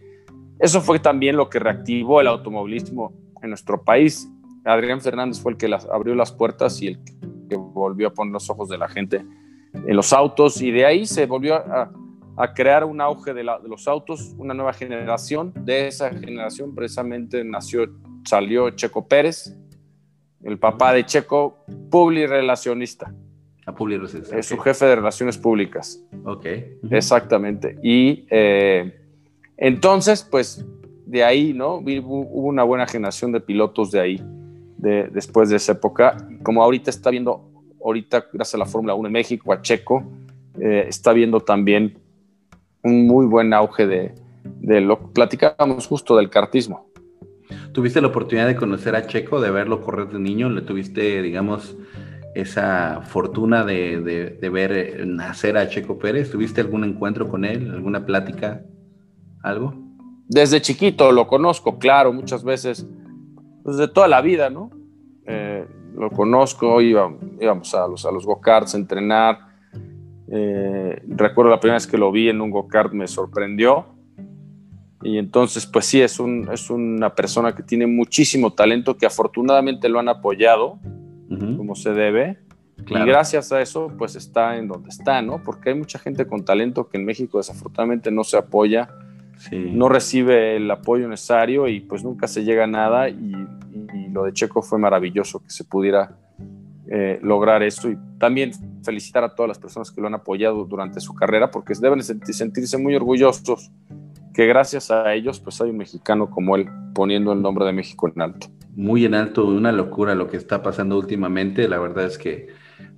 eso 0.60 0.82
fue 0.82 1.00
también 1.00 1.38
lo 1.38 1.50
que 1.50 1.60
reactivó 1.60 2.20
el 2.20 2.28
automovilismo 2.28 3.14
en 3.42 3.50
nuestro 3.50 3.84
país. 3.84 4.28
Adrián 4.66 5.02
Fernández 5.02 5.40
fue 5.40 5.52
el 5.52 5.58
que 5.58 5.68
las, 5.68 5.86
abrió 5.86 6.16
las 6.16 6.32
puertas 6.32 6.82
y 6.82 6.88
el 6.88 7.00
que 7.48 7.56
volvió 7.56 8.08
a 8.08 8.14
poner 8.14 8.34
los 8.34 8.50
ojos 8.50 8.68
de 8.68 8.78
la 8.78 8.88
gente 8.88 9.24
en 9.74 9.96
los 9.96 10.12
autos 10.14 10.62
y 10.62 10.72
de 10.72 10.86
ahí 10.86 11.06
se 11.06 11.28
volvió 11.28 11.56
a 11.56 11.92
a 12.38 12.54
crear 12.54 12.86
un 12.86 13.02
auge 13.02 13.34
de, 13.34 13.44
los 13.44 13.88
autos, 13.88 14.36
una 14.38 14.54
nueva 14.54 14.72
generación. 14.72 15.52
De 15.56 15.88
esa 15.88 16.12
generación 16.12 16.76
precisamente 16.76 17.44
nació, 17.44 17.90
salió 18.24 18.70
Checo 18.70 19.08
Pérez, 19.08 19.58
el 20.44 20.60
papá 20.60 20.94
de 20.94 21.04
Checo, 21.04 21.66
publirelacionista. 21.90 23.14
A 23.66 23.76
Es 24.32 24.46
su 24.46 24.58
jefe 24.60 24.86
de 24.86 24.96
relaciones 24.96 25.38
públicas. 25.38 26.02
Ok. 26.24 26.46
Exactamente. 26.90 27.78
Y 27.84 28.26
eh, 28.30 28.98
entonces, 29.58 30.24
pues 30.24 30.64
de 31.06 31.24
ahí, 31.24 31.54
¿no? 31.54 31.78
Hubo 31.78 32.48
una 32.48 32.64
buena 32.64 32.88
generación 32.88 33.32
de 33.34 33.42
pilotos 33.42 33.92
de 33.92 34.00
ahí, 34.00 34.24
de, 34.78 35.10
después 35.12 35.50
de 35.50 35.58
esa 35.58 35.74
época. 35.74 36.16
Como 36.44 36.64
ahorita 36.64 36.92
está 36.92 37.10
viendo, 37.10 37.50
ahorita 37.84 38.28
gracias 38.32 38.56
a 38.56 38.60
la 38.60 38.66
Fórmula 38.66 38.94
1 38.94 39.08
en 39.08 39.14
México, 39.14 39.52
a 39.52 39.62
Checo, 39.62 40.04
eh, 40.62 40.86
está 40.88 41.12
viendo 41.12 41.42
también 41.42 41.98
un 42.88 43.08
muy 43.08 43.26
buen 43.26 43.54
auge 43.54 43.86
de, 43.86 44.16
de 44.44 44.82
lo 44.82 45.12
platicábamos 45.14 45.88
justo 45.88 46.16
del 46.18 46.30
cartismo. 46.30 46.88
¿Tuviste 47.72 48.02
la 48.02 48.08
oportunidad 48.08 48.48
de 48.48 48.56
conocer 48.56 48.96
a 48.96 49.06
Checo, 49.06 49.40
de 49.40 49.52
verlo 49.52 49.82
correr 49.82 50.10
de 50.10 50.20
niño? 50.20 50.50
¿Le 50.50 50.62
tuviste, 50.62 51.22
digamos, 51.22 51.78
esa 52.34 53.02
fortuna 53.04 53.64
de, 53.64 54.38
ver 54.52 54.72
eh, 54.72 55.06
nacer 55.06 55.58
a 55.58 55.70
Checo 55.70 55.98
Pérez? 55.98 56.32
¿Tuviste 56.32 56.62
algún 56.62 56.84
encuentro 56.84 57.28
con 57.28 57.46
él, 57.46 57.72
alguna 57.72 58.06
plática, 58.06 58.64
algo? 59.44 59.76
Desde 60.28 60.62
chiquito 60.62 61.12
lo 61.12 61.28
conozco, 61.28 61.78
claro, 61.80 62.12
muchas 62.12 62.44
veces, 62.44 62.86
desde 63.64 63.84
pues, 63.86 63.94
toda 63.94 64.08
la 64.08 64.22
vida, 64.22 64.50
¿no? 64.50 64.72
Eh, 65.26 65.66
lo 65.96 66.10
conozco, 66.10 66.82
íbamos, 66.82 67.74
a 67.74 67.88
los, 67.88 68.06
a 68.06 68.12
los 68.12 68.26
go-karts 68.26 68.76
a 68.76 68.78
entrenar. 68.78 69.47
Eh, 70.30 71.02
recuerdo 71.08 71.52
la 71.52 71.60
primera 71.60 71.76
vez 71.76 71.88
que 71.88 71.98
lo 71.98 72.12
vi 72.12 72.30
en 72.30 72.42
un 72.42 72.52
go-kart, 72.52 72.92
me 72.94 73.08
sorprendió. 73.08 73.86
Y 75.04 75.18
entonces, 75.18 75.66
pues 75.66 75.86
sí, 75.86 76.02
es, 76.02 76.20
un, 76.20 76.50
es 76.52 76.70
una 76.70 77.14
persona 77.14 77.56
que 77.56 77.64
tiene 77.64 77.88
muchísimo 77.88 78.54
talento, 78.54 78.98
que 78.98 79.06
afortunadamente 79.06 79.90
lo 79.90 80.00
han 80.00 80.10
apoyado 80.10 80.80
como 81.58 81.76
se 81.76 81.92
debe. 81.92 82.40
Y 82.88 82.94
gracias 82.94 83.52
a 83.52 83.62
eso, 83.62 83.92
pues 83.98 84.16
está 84.16 84.58
en 84.58 84.68
donde 84.68 84.90
está, 84.90 85.22
¿no? 85.22 85.44
Porque 85.44 85.70
hay 85.70 85.76
mucha 85.76 86.00
gente 86.00 86.26
con 86.26 86.46
talento 86.46 86.88
que 86.88 86.98
en 86.98 87.06
México 87.06 87.38
desafortunadamente 87.38 88.12
no 88.12 88.24
se 88.24 88.38
apoya, 88.38 88.90
no 89.52 89.90
recibe 89.90 90.56
el 90.56 90.70
apoyo 90.72 91.08
necesario 91.08 91.68
y 91.68 91.82
pues 91.82 92.04
nunca 92.04 92.28
se 92.28 92.44
llega 92.44 92.64
a 92.64 92.68
nada. 92.68 93.10
Y, 93.10 93.34
lo 94.12 94.24
de 94.24 94.34
Checo 94.34 94.64
fue 94.64 94.80
maravilloso 94.80 95.44
que 95.44 95.50
se 95.50 95.64
pudiera 95.64 96.18
eh, 96.90 97.20
lograr 97.22 97.62
esto. 97.62 97.90
Y 97.90 97.98
también 98.18 98.52
felicitar 98.88 99.24
a 99.24 99.36
todas 99.36 99.50
las 99.50 99.60
personas 99.60 99.92
que 99.92 100.02
lo 100.02 100.08
han 100.08 100.16
apoyado 100.16 100.66
durante 100.66 101.00
su 101.00 101.14
carrera, 101.14 101.52
porque 101.52 101.74
deben 101.80 102.02
sentirse 102.02 102.78
muy 102.78 102.96
orgullosos 102.96 103.70
que 104.34 104.48
gracias 104.48 104.92
a 104.92 105.14
ellos, 105.14 105.40
pues 105.40 105.60
hay 105.62 105.72
un 105.72 105.78
mexicano 105.78 106.30
como 106.30 106.56
él 106.56 106.70
poniendo 106.94 107.34
el 107.34 107.42
nombre 107.42 107.66
de 107.66 107.74
México 107.74 108.08
en 108.08 108.22
alto 108.22 108.48
muy 108.78 109.06
en 109.06 109.16
alto, 109.16 109.48
una 109.48 109.72
locura 109.72 110.14
lo 110.14 110.28
que 110.28 110.38
está 110.38 110.62
pasando 110.62 111.00
últimamente. 111.00 111.68
La 111.68 111.80
verdad 111.80 112.06
es 112.06 112.20
que 112.20 112.50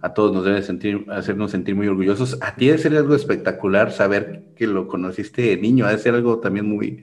a 0.01 0.13
todos 0.13 0.34
nos 0.34 0.43
debe 0.43 0.62
sentir, 0.62 1.05
hacernos 1.10 1.51
sentir 1.51 1.74
muy 1.74 1.88
orgullosos. 1.88 2.38
A 2.41 2.55
ti 2.55 2.67
debe 2.67 2.79
ser 2.79 2.98
algo 2.98 3.15
espectacular 3.15 3.93
saber 3.93 4.43
que 4.58 4.67
lo 4.67 4.89
conociste 4.89 5.41
de 5.41 5.58
niño, 5.58 5.88
debe 5.88 5.98
ser 5.98 6.15
algo 6.15 6.39
también 6.39 6.67
muy, 6.67 7.01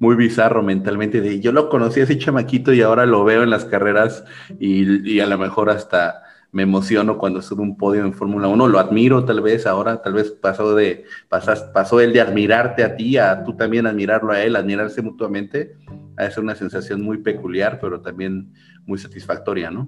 muy 0.00 0.16
bizarro 0.16 0.64
mentalmente. 0.64 1.20
De, 1.20 1.38
yo 1.38 1.52
lo 1.52 1.68
conocí 1.68 2.00
ese 2.00 2.18
chamaquito 2.18 2.72
y 2.72 2.82
ahora 2.82 3.06
lo 3.06 3.22
veo 3.22 3.44
en 3.44 3.50
las 3.50 3.64
carreras 3.64 4.24
y, 4.58 5.08
y 5.08 5.20
a 5.20 5.26
lo 5.26 5.38
mejor 5.38 5.70
hasta 5.70 6.24
me 6.56 6.62
emociono 6.62 7.18
cuando 7.18 7.42
sube 7.42 7.60
un 7.60 7.76
podio 7.76 8.02
en 8.02 8.14
Fórmula 8.14 8.48
1, 8.48 8.68
lo 8.68 8.78
admiro 8.78 9.26
tal 9.26 9.42
vez 9.42 9.66
ahora, 9.66 10.00
tal 10.00 10.14
vez 10.14 10.30
pasó 10.30 10.74
de, 10.74 11.04
pasas, 11.28 11.64
pasó 11.64 12.00
el 12.00 12.14
de 12.14 12.22
admirarte 12.22 12.82
a 12.82 12.96
ti, 12.96 13.18
a 13.18 13.44
tú 13.44 13.54
también 13.54 13.86
admirarlo 13.86 14.32
a 14.32 14.40
él, 14.40 14.56
admirarse 14.56 15.02
mutuamente, 15.02 15.76
ser 16.16 16.42
una 16.42 16.54
sensación 16.54 17.02
muy 17.02 17.18
peculiar, 17.18 17.78
pero 17.78 18.00
también 18.00 18.54
muy 18.86 18.96
satisfactoria, 18.96 19.70
¿no? 19.70 19.86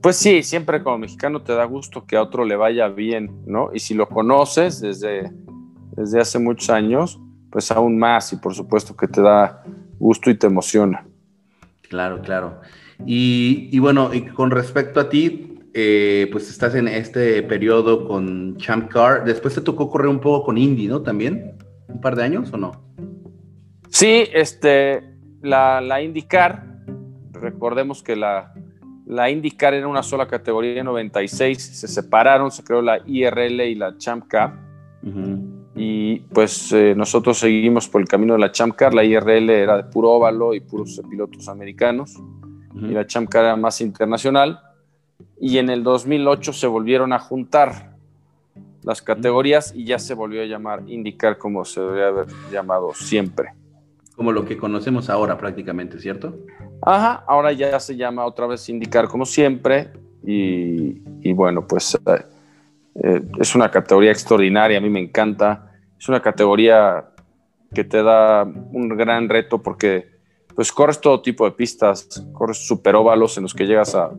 Pues 0.00 0.16
sí, 0.16 0.42
siempre 0.42 0.82
como 0.82 0.98
mexicano 0.98 1.40
te 1.40 1.52
da 1.52 1.64
gusto 1.66 2.04
que 2.04 2.16
a 2.16 2.22
otro 2.22 2.44
le 2.44 2.56
vaya 2.56 2.88
bien, 2.88 3.44
¿no? 3.46 3.70
Y 3.72 3.78
si 3.78 3.94
lo 3.94 4.08
conoces 4.08 4.80
desde, 4.80 5.30
desde 5.92 6.18
hace 6.18 6.40
muchos 6.40 6.68
años, 6.68 7.20
pues 7.52 7.70
aún 7.70 7.96
más 7.96 8.32
y 8.32 8.38
por 8.38 8.56
supuesto 8.56 8.96
que 8.96 9.06
te 9.06 9.22
da 9.22 9.62
gusto 10.00 10.30
y 10.30 10.34
te 10.34 10.48
emociona. 10.48 11.06
Claro, 11.88 12.20
claro. 12.22 12.60
Y, 13.04 13.78
bueno, 13.78 14.14
y 14.14 14.22
con 14.22 14.50
respecto 14.50 15.00
a 15.00 15.08
ti, 15.08 15.58
eh, 15.74 16.28
pues 16.32 16.48
estás 16.48 16.74
en 16.74 16.88
este 16.88 17.42
periodo 17.42 18.06
con 18.06 18.56
Champ 18.56 18.88
Car. 18.90 19.24
Después 19.24 19.54
te 19.54 19.60
tocó 19.60 19.90
correr 19.90 20.08
un 20.08 20.20
poco 20.20 20.46
con 20.46 20.58
Indy, 20.58 20.86
¿no? 20.86 21.02
También, 21.02 21.58
un 21.88 22.00
par 22.00 22.16
de 22.16 22.24
años 22.24 22.52
o 22.52 22.56
no? 22.56 22.72
Sí, 23.88 24.24
este, 24.32 25.02
la, 25.42 25.80
la 25.80 26.02
IndyCar, 26.02 26.64
recordemos 27.32 28.02
que 28.02 28.16
la, 28.16 28.52
la 29.06 29.30
IndyCar 29.30 29.74
era 29.74 29.86
una 29.86 30.02
sola 30.02 30.26
categoría 30.26 30.80
en 30.80 30.86
96, 30.86 31.62
se 31.62 31.88
separaron, 31.88 32.50
se 32.50 32.64
creó 32.64 32.82
la 32.82 32.98
IRL 33.06 33.60
y 33.60 33.74
la 33.74 33.96
Champ 33.96 34.26
Car. 34.26 34.64
Y 35.76 36.20
pues 36.32 36.72
eh, 36.72 36.94
nosotros 36.96 37.38
seguimos 37.38 37.88
por 37.88 38.00
el 38.00 38.08
camino 38.08 38.32
de 38.32 38.40
la 38.40 38.50
Champ 38.50 38.74
Car, 38.74 38.92
la 38.92 39.04
IRL 39.04 39.50
era 39.50 39.76
de 39.76 39.84
puro 39.84 40.10
óvalo 40.10 40.52
y 40.54 40.60
puros 40.60 41.00
pilotos 41.08 41.48
americanos 41.48 42.16
y 42.76 42.92
la 42.92 43.06
Champ 43.06 43.34
era 43.34 43.56
más 43.56 43.80
internacional. 43.80 44.60
Y 45.40 45.58
en 45.58 45.70
el 45.70 45.82
2008 45.82 46.52
se 46.52 46.66
volvieron 46.66 47.12
a 47.12 47.18
juntar 47.18 47.96
las 48.82 49.02
categorías 49.02 49.72
y 49.74 49.84
ya 49.84 49.98
se 49.98 50.14
volvió 50.14 50.42
a 50.42 50.44
llamar 50.44 50.82
IndyCar 50.86 51.38
como 51.38 51.64
se 51.64 51.80
debería 51.80 52.08
haber 52.08 52.26
llamado 52.52 52.94
siempre. 52.94 53.52
Como 54.14 54.32
lo 54.32 54.44
que 54.44 54.56
conocemos 54.56 55.10
ahora 55.10 55.36
prácticamente, 55.36 55.98
¿cierto? 55.98 56.38
Ajá, 56.82 57.24
ahora 57.26 57.52
ya 57.52 57.78
se 57.80 57.96
llama 57.96 58.24
otra 58.24 58.46
vez 58.46 58.66
IndyCar 58.68 59.08
como 59.08 59.26
siempre 59.26 59.90
y, 60.24 61.32
bueno, 61.32 61.66
pues 61.66 61.94
eh, 61.94 62.24
eh, 62.94 63.22
es 63.38 63.54
una 63.54 63.70
categoría 63.70 64.10
extraordinaria, 64.10 64.78
a 64.78 64.80
mí 64.80 64.88
me 64.88 65.00
encanta, 65.00 65.72
es 65.98 66.08
una 66.08 66.20
categoría 66.20 67.10
que 67.74 67.84
te 67.84 68.02
da 68.02 68.44
un 68.44 68.88
gran 68.88 69.28
reto 69.28 69.62
porque 69.62 70.15
pues 70.56 70.72
corres 70.72 71.00
todo 71.00 71.20
tipo 71.20 71.44
de 71.44 71.52
pistas, 71.52 72.26
corres 72.32 72.66
superóvalos 72.66 73.36
en 73.36 73.44
los 73.44 73.54
que 73.54 73.66
llegas 73.66 73.94
a, 73.94 74.10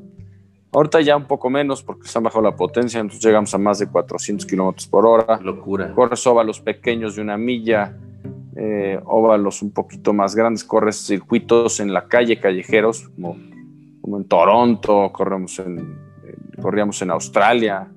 ahorita 0.71 1.01
ya 1.01 1.17
un 1.17 1.25
poco 1.25 1.49
menos 1.49 1.81
porque 1.81 2.07
se 2.07 2.17
han 2.17 2.23
bajado 2.23 2.43
la 2.43 2.55
potencia, 2.55 2.99
entonces 2.99 3.25
llegamos 3.25 3.53
a 3.55 3.57
más 3.57 3.79
de 3.79 3.87
400 3.87 4.45
kilómetros 4.45 4.87
por 4.87 5.05
hora. 5.07 5.39
Locura. 5.41 5.91
Corres 5.95 6.25
óvalos 6.27 6.61
pequeños 6.61 7.15
de 7.15 7.23
una 7.23 7.37
milla, 7.37 7.97
eh, 8.55 8.99
óvalos 9.05 9.63
un 9.63 9.71
poquito 9.71 10.13
más 10.13 10.35
grandes, 10.35 10.63
corres 10.63 10.97
circuitos 10.97 11.79
en 11.79 11.91
la 11.91 12.07
calle, 12.07 12.39
callejeros, 12.39 13.09
como, 13.15 13.35
como 14.01 14.17
en 14.17 14.25
Toronto, 14.25 15.11
corremos 15.11 15.57
en, 15.57 15.97
corríamos 16.61 17.01
en 17.01 17.09
Australia, 17.09 17.87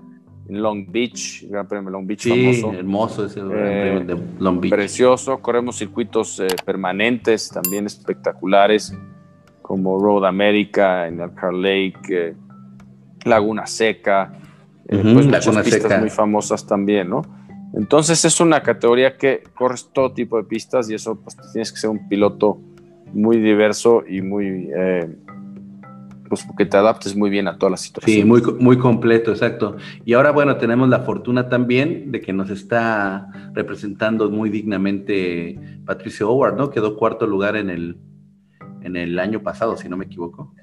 Long 0.50 0.84
Beach, 0.90 1.42
el 1.44 1.50
Gran 1.50 1.68
Premio 1.68 1.90
Long 1.90 2.06
Beach 2.06 2.22
sí, 2.22 2.62
hermoso 2.74 3.26
ese 3.26 3.40
Gran 3.40 3.50
Premio 3.50 4.00
eh, 4.00 4.04
de 4.04 4.18
Long 4.38 4.60
Beach. 4.60 4.72
Precioso, 4.72 5.38
corremos 5.38 5.76
circuitos 5.76 6.40
eh, 6.40 6.48
permanentes, 6.64 7.48
también 7.50 7.86
espectaculares, 7.86 8.96
como 9.62 9.98
Road 9.98 10.26
America, 10.26 11.06
en 11.06 11.20
Elkhart 11.20 11.54
Lake, 11.54 12.00
eh, 12.10 12.34
Laguna 13.24 13.66
Seca, 13.66 14.32
pues 14.88 15.04
muchas 15.04 15.46
pistas 15.62 16.00
muy 16.00 16.10
famosas 16.10 16.66
también, 16.66 17.10
¿no? 17.10 17.22
Entonces 17.74 18.24
es 18.24 18.40
una 18.40 18.62
categoría 18.62 19.16
que 19.16 19.44
corres 19.54 19.90
todo 19.92 20.12
tipo 20.12 20.36
de 20.36 20.44
pistas 20.44 20.90
y 20.90 20.94
eso 20.94 21.20
pues 21.20 21.36
tienes 21.52 21.70
que 21.70 21.78
ser 21.78 21.90
un 21.90 22.08
piloto 22.08 22.58
muy 23.12 23.38
diverso 23.38 24.02
y 24.08 24.22
muy 24.22 24.70
pues 26.30 26.46
que 26.56 26.64
te 26.64 26.76
adaptes 26.76 27.16
muy 27.16 27.28
bien 27.28 27.48
a 27.48 27.58
todas 27.58 27.72
las 27.72 27.80
situaciones. 27.80 28.22
Sí, 28.22 28.24
muy, 28.24 28.40
muy 28.60 28.78
completo, 28.78 29.32
exacto. 29.32 29.76
Y 30.04 30.12
ahora, 30.12 30.30
bueno, 30.30 30.56
tenemos 30.58 30.88
la 30.88 31.00
fortuna 31.00 31.48
también 31.48 32.12
de 32.12 32.20
que 32.20 32.32
nos 32.32 32.50
está 32.50 33.26
representando 33.52 34.30
muy 34.30 34.48
dignamente 34.48 35.58
Patricio 35.84 36.30
Howard, 36.30 36.56
¿no? 36.56 36.70
Quedó 36.70 36.96
cuarto 36.96 37.26
lugar 37.26 37.56
en 37.56 37.68
el, 37.68 37.98
en 38.80 38.94
el 38.94 39.18
año 39.18 39.42
pasado, 39.42 39.76
si 39.76 39.88
no 39.88 39.96
me 39.96 40.04
equivoco. 40.04 40.54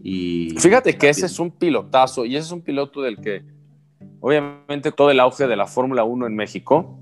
Y 0.00 0.54
Fíjate 0.58 0.96
que 0.96 1.08
ese 1.08 1.26
es 1.26 1.40
un 1.40 1.50
pilotazo 1.50 2.24
y 2.24 2.36
ese 2.36 2.46
es 2.46 2.52
un 2.52 2.62
piloto 2.62 3.02
del 3.02 3.20
que, 3.20 3.42
obviamente, 4.20 4.92
todo 4.92 5.10
el 5.10 5.18
auge 5.18 5.48
de 5.48 5.56
la 5.56 5.66
Fórmula 5.66 6.04
1 6.04 6.28
en 6.28 6.36
México, 6.36 6.96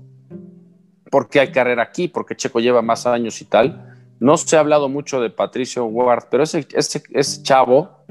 porque 1.11 1.39
hay 1.39 1.51
carrera 1.51 1.83
aquí, 1.83 2.07
porque 2.07 2.35
Checo 2.35 2.59
lleva 2.59 2.81
más 2.81 3.05
años 3.05 3.39
y 3.41 3.45
tal 3.45 3.90
no 4.21 4.37
se 4.37 4.55
ha 4.55 4.59
hablado 4.59 4.87
mucho 4.87 5.19
de 5.19 5.31
Patricio 5.31 5.83
Ward, 5.85 6.25
pero 6.29 6.43
ese, 6.43 6.67
ese, 6.73 7.41
chavo 7.41 8.05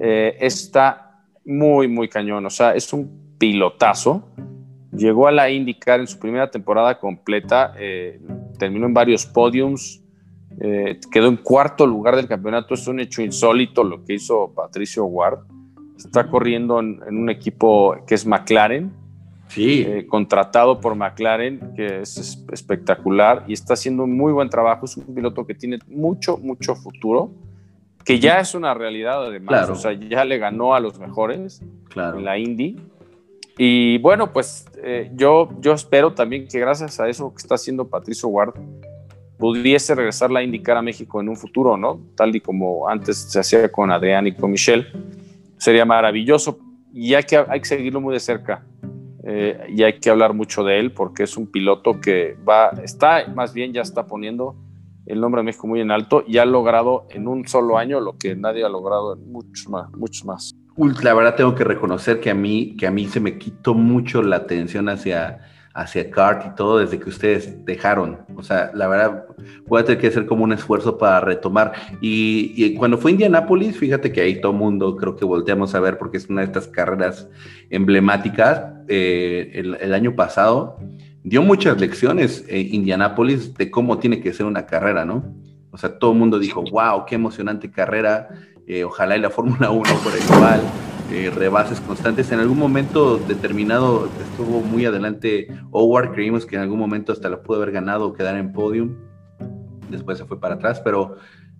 eh, 0.00 0.36
está 0.38 1.24
muy, 1.44 1.88
muy 1.88 2.08
cañón. 2.08 2.46
O 2.46 2.50
sea, 2.50 2.72
es 2.76 2.92
un 2.92 3.34
pilotazo. 3.36 4.28
Llegó 4.92 5.26
a 5.26 5.32
la 5.32 5.50
IndyCar 5.50 5.98
en 5.98 6.06
su 6.06 6.20
primera 6.20 6.52
temporada 6.52 7.00
completa, 7.00 7.74
eh, 7.76 8.20
terminó 8.60 8.86
en 8.86 8.94
varios 8.94 9.26
podiums, 9.26 10.00
eh, 10.60 11.00
quedó 11.10 11.26
en 11.26 11.38
cuarto 11.38 11.84
lugar 11.84 12.14
del 12.14 12.28
campeonato. 12.28 12.74
Es 12.74 12.86
un 12.86 13.00
hecho 13.00 13.20
insólito 13.20 13.82
lo 13.82 14.04
que 14.04 14.14
hizo 14.14 14.54
Patricio 14.54 15.04
Ward. 15.06 15.40
Está 15.96 16.30
corriendo 16.30 16.78
en 16.78 17.02
un 17.08 17.28
equipo 17.28 17.96
que 18.06 18.14
es 18.14 18.24
McLaren, 18.24 18.92
Sí. 19.50 19.84
Eh, 19.86 20.06
contratado 20.06 20.80
por 20.80 20.94
McLaren, 20.94 21.74
que 21.74 22.00
es 22.02 22.16
espectacular 22.52 23.44
y 23.48 23.52
está 23.52 23.74
haciendo 23.74 24.04
un 24.04 24.16
muy 24.16 24.32
buen 24.32 24.48
trabajo. 24.48 24.86
Es 24.86 24.96
un 24.96 25.12
piloto 25.12 25.44
que 25.44 25.54
tiene 25.54 25.78
mucho, 25.88 26.38
mucho 26.38 26.76
futuro, 26.76 27.32
que 28.04 28.20
ya 28.20 28.38
es 28.38 28.54
una 28.54 28.74
realidad 28.74 29.24
además. 29.24 29.68
O 29.68 29.74
sea, 29.74 29.92
ya 29.92 30.24
le 30.24 30.38
ganó 30.38 30.74
a 30.74 30.80
los 30.80 30.98
mejores 30.98 31.62
en 31.96 32.24
la 32.24 32.38
Indy. 32.38 32.76
Y 33.58 33.98
bueno, 33.98 34.32
pues 34.32 34.66
eh, 34.82 35.10
yo, 35.14 35.50
yo 35.60 35.72
espero 35.74 36.14
también 36.14 36.46
que 36.46 36.60
gracias 36.60 37.00
a 37.00 37.08
eso 37.08 37.30
que 37.34 37.38
está 37.38 37.56
haciendo 37.56 37.88
Patricio 37.88 38.28
Ward, 38.28 38.54
pudiese 39.36 39.94
regresar 39.94 40.30
la 40.30 40.42
IndyCar 40.42 40.76
a 40.76 40.82
México 40.82 41.20
en 41.20 41.28
un 41.28 41.36
futuro, 41.36 41.76
¿no? 41.76 42.00
Tal 42.14 42.36
y 42.36 42.40
como 42.40 42.88
antes 42.88 43.16
se 43.16 43.40
hacía 43.40 43.70
con 43.70 43.90
Adrián 43.90 44.28
y 44.28 44.32
con 44.32 44.50
Michelle. 44.50 44.86
Sería 45.58 45.84
maravilloso 45.84 46.58
y 46.94 47.14
hay 47.14 47.24
que, 47.24 47.36
hay 47.36 47.60
que 47.60 47.66
seguirlo 47.66 48.00
muy 48.00 48.14
de 48.14 48.20
cerca 48.20 48.64
eh, 49.24 49.66
y 49.68 49.82
hay 49.82 50.00
que 50.00 50.10
hablar 50.10 50.34
mucho 50.34 50.64
de 50.64 50.78
él 50.78 50.92
porque 50.92 51.24
es 51.24 51.36
un 51.36 51.46
piloto 51.46 52.00
que 52.00 52.36
va, 52.48 52.70
está, 52.82 53.26
más 53.28 53.52
bien 53.52 53.72
ya 53.72 53.82
está 53.82 54.06
poniendo 54.06 54.56
el 55.06 55.20
nombre 55.20 55.40
de 55.40 55.46
México 55.46 55.66
muy 55.66 55.80
en 55.80 55.90
alto 55.90 56.24
y 56.26 56.38
ha 56.38 56.44
logrado 56.44 57.06
en 57.10 57.26
un 57.26 57.46
solo 57.46 57.78
año 57.78 58.00
lo 58.00 58.16
que 58.16 58.36
nadie 58.36 58.64
ha 58.64 58.68
logrado 58.68 59.14
en 59.14 59.30
muchos 59.30 59.68
más. 59.68 59.90
Muchos 59.92 60.24
más. 60.24 60.54
la 61.02 61.14
verdad 61.14 61.34
tengo 61.34 61.54
que 61.54 61.64
reconocer 61.64 62.20
que 62.20 62.30
a 62.30 62.34
mí, 62.34 62.76
que 62.76 62.86
a 62.86 62.90
mí 62.90 63.06
se 63.06 63.20
me 63.20 63.36
quitó 63.36 63.74
mucho 63.74 64.22
la 64.22 64.36
atención 64.36 64.88
hacia, 64.88 65.40
hacia 65.74 66.10
CART 66.10 66.46
y 66.46 66.54
todo 66.56 66.78
desde 66.78 66.98
que 66.98 67.08
ustedes 67.08 67.64
dejaron. 67.64 68.18
O 68.36 68.42
sea, 68.42 68.70
la 68.74 68.88
verdad, 68.88 69.26
voy 69.66 69.80
a 69.80 69.84
tener 69.84 70.00
que 70.00 70.08
hacer 70.08 70.26
como 70.26 70.44
un 70.44 70.52
esfuerzo 70.52 70.98
para 70.98 71.20
retomar. 71.20 71.72
Y, 72.00 72.74
cuando 72.74 72.98
fue 72.98 73.12
Indianápolis, 73.12 73.76
fíjate 73.76 74.12
que 74.12 74.20
ahí 74.20 74.40
todo 74.40 74.52
mundo 74.52 74.96
creo 74.96 75.16
que 75.16 75.24
volteamos 75.24 75.74
a 75.74 75.80
ver 75.80 75.98
porque 75.98 76.16
es 76.16 76.28
una 76.28 76.40
de 76.40 76.46
estas 76.46 76.66
carreras 76.66 77.28
emblemáticas. 77.70 78.62
Eh, 78.88 79.52
el, 79.54 79.94
año 79.94 80.16
pasado 80.16 80.78
dio 81.22 81.42
muchas 81.42 81.80
lecciones 81.80 82.44
en 82.48 82.74
Indianápolis 82.74 83.54
de 83.54 83.70
cómo 83.70 83.98
tiene 83.98 84.20
que 84.20 84.32
ser 84.32 84.46
una 84.46 84.66
carrera, 84.66 85.04
¿no? 85.04 85.22
O 85.70 85.78
sea, 85.78 85.98
todo 85.98 86.12
el 86.12 86.18
mundo 86.18 86.40
dijo, 86.40 86.64
wow, 86.72 87.04
qué 87.06 87.14
emocionante 87.14 87.70
carrera 87.70 88.28
eh, 88.72 88.84
ojalá 88.84 89.16
y 89.16 89.20
la 89.20 89.30
Fórmula 89.30 89.70
1 89.70 89.82
por 89.82 90.12
igual, 90.16 90.60
eh, 91.10 91.30
rebases 91.30 91.80
constantes. 91.80 92.30
En 92.30 92.38
algún 92.38 92.58
momento 92.58 93.18
determinado 93.18 94.08
estuvo 94.20 94.60
muy 94.60 94.86
adelante 94.86 95.48
Howard, 95.72 96.12
creímos 96.12 96.46
que 96.46 96.56
en 96.56 96.62
algún 96.62 96.78
momento 96.78 97.12
hasta 97.12 97.28
la 97.28 97.42
pudo 97.42 97.56
haber 97.56 97.72
ganado 97.72 98.06
o 98.06 98.12
quedar 98.12 98.36
en 98.36 98.52
podium. 98.52 98.96
Después 99.90 100.18
se 100.18 100.24
fue 100.24 100.38
para 100.38 100.54
atrás, 100.54 100.80
pero, 100.84 101.16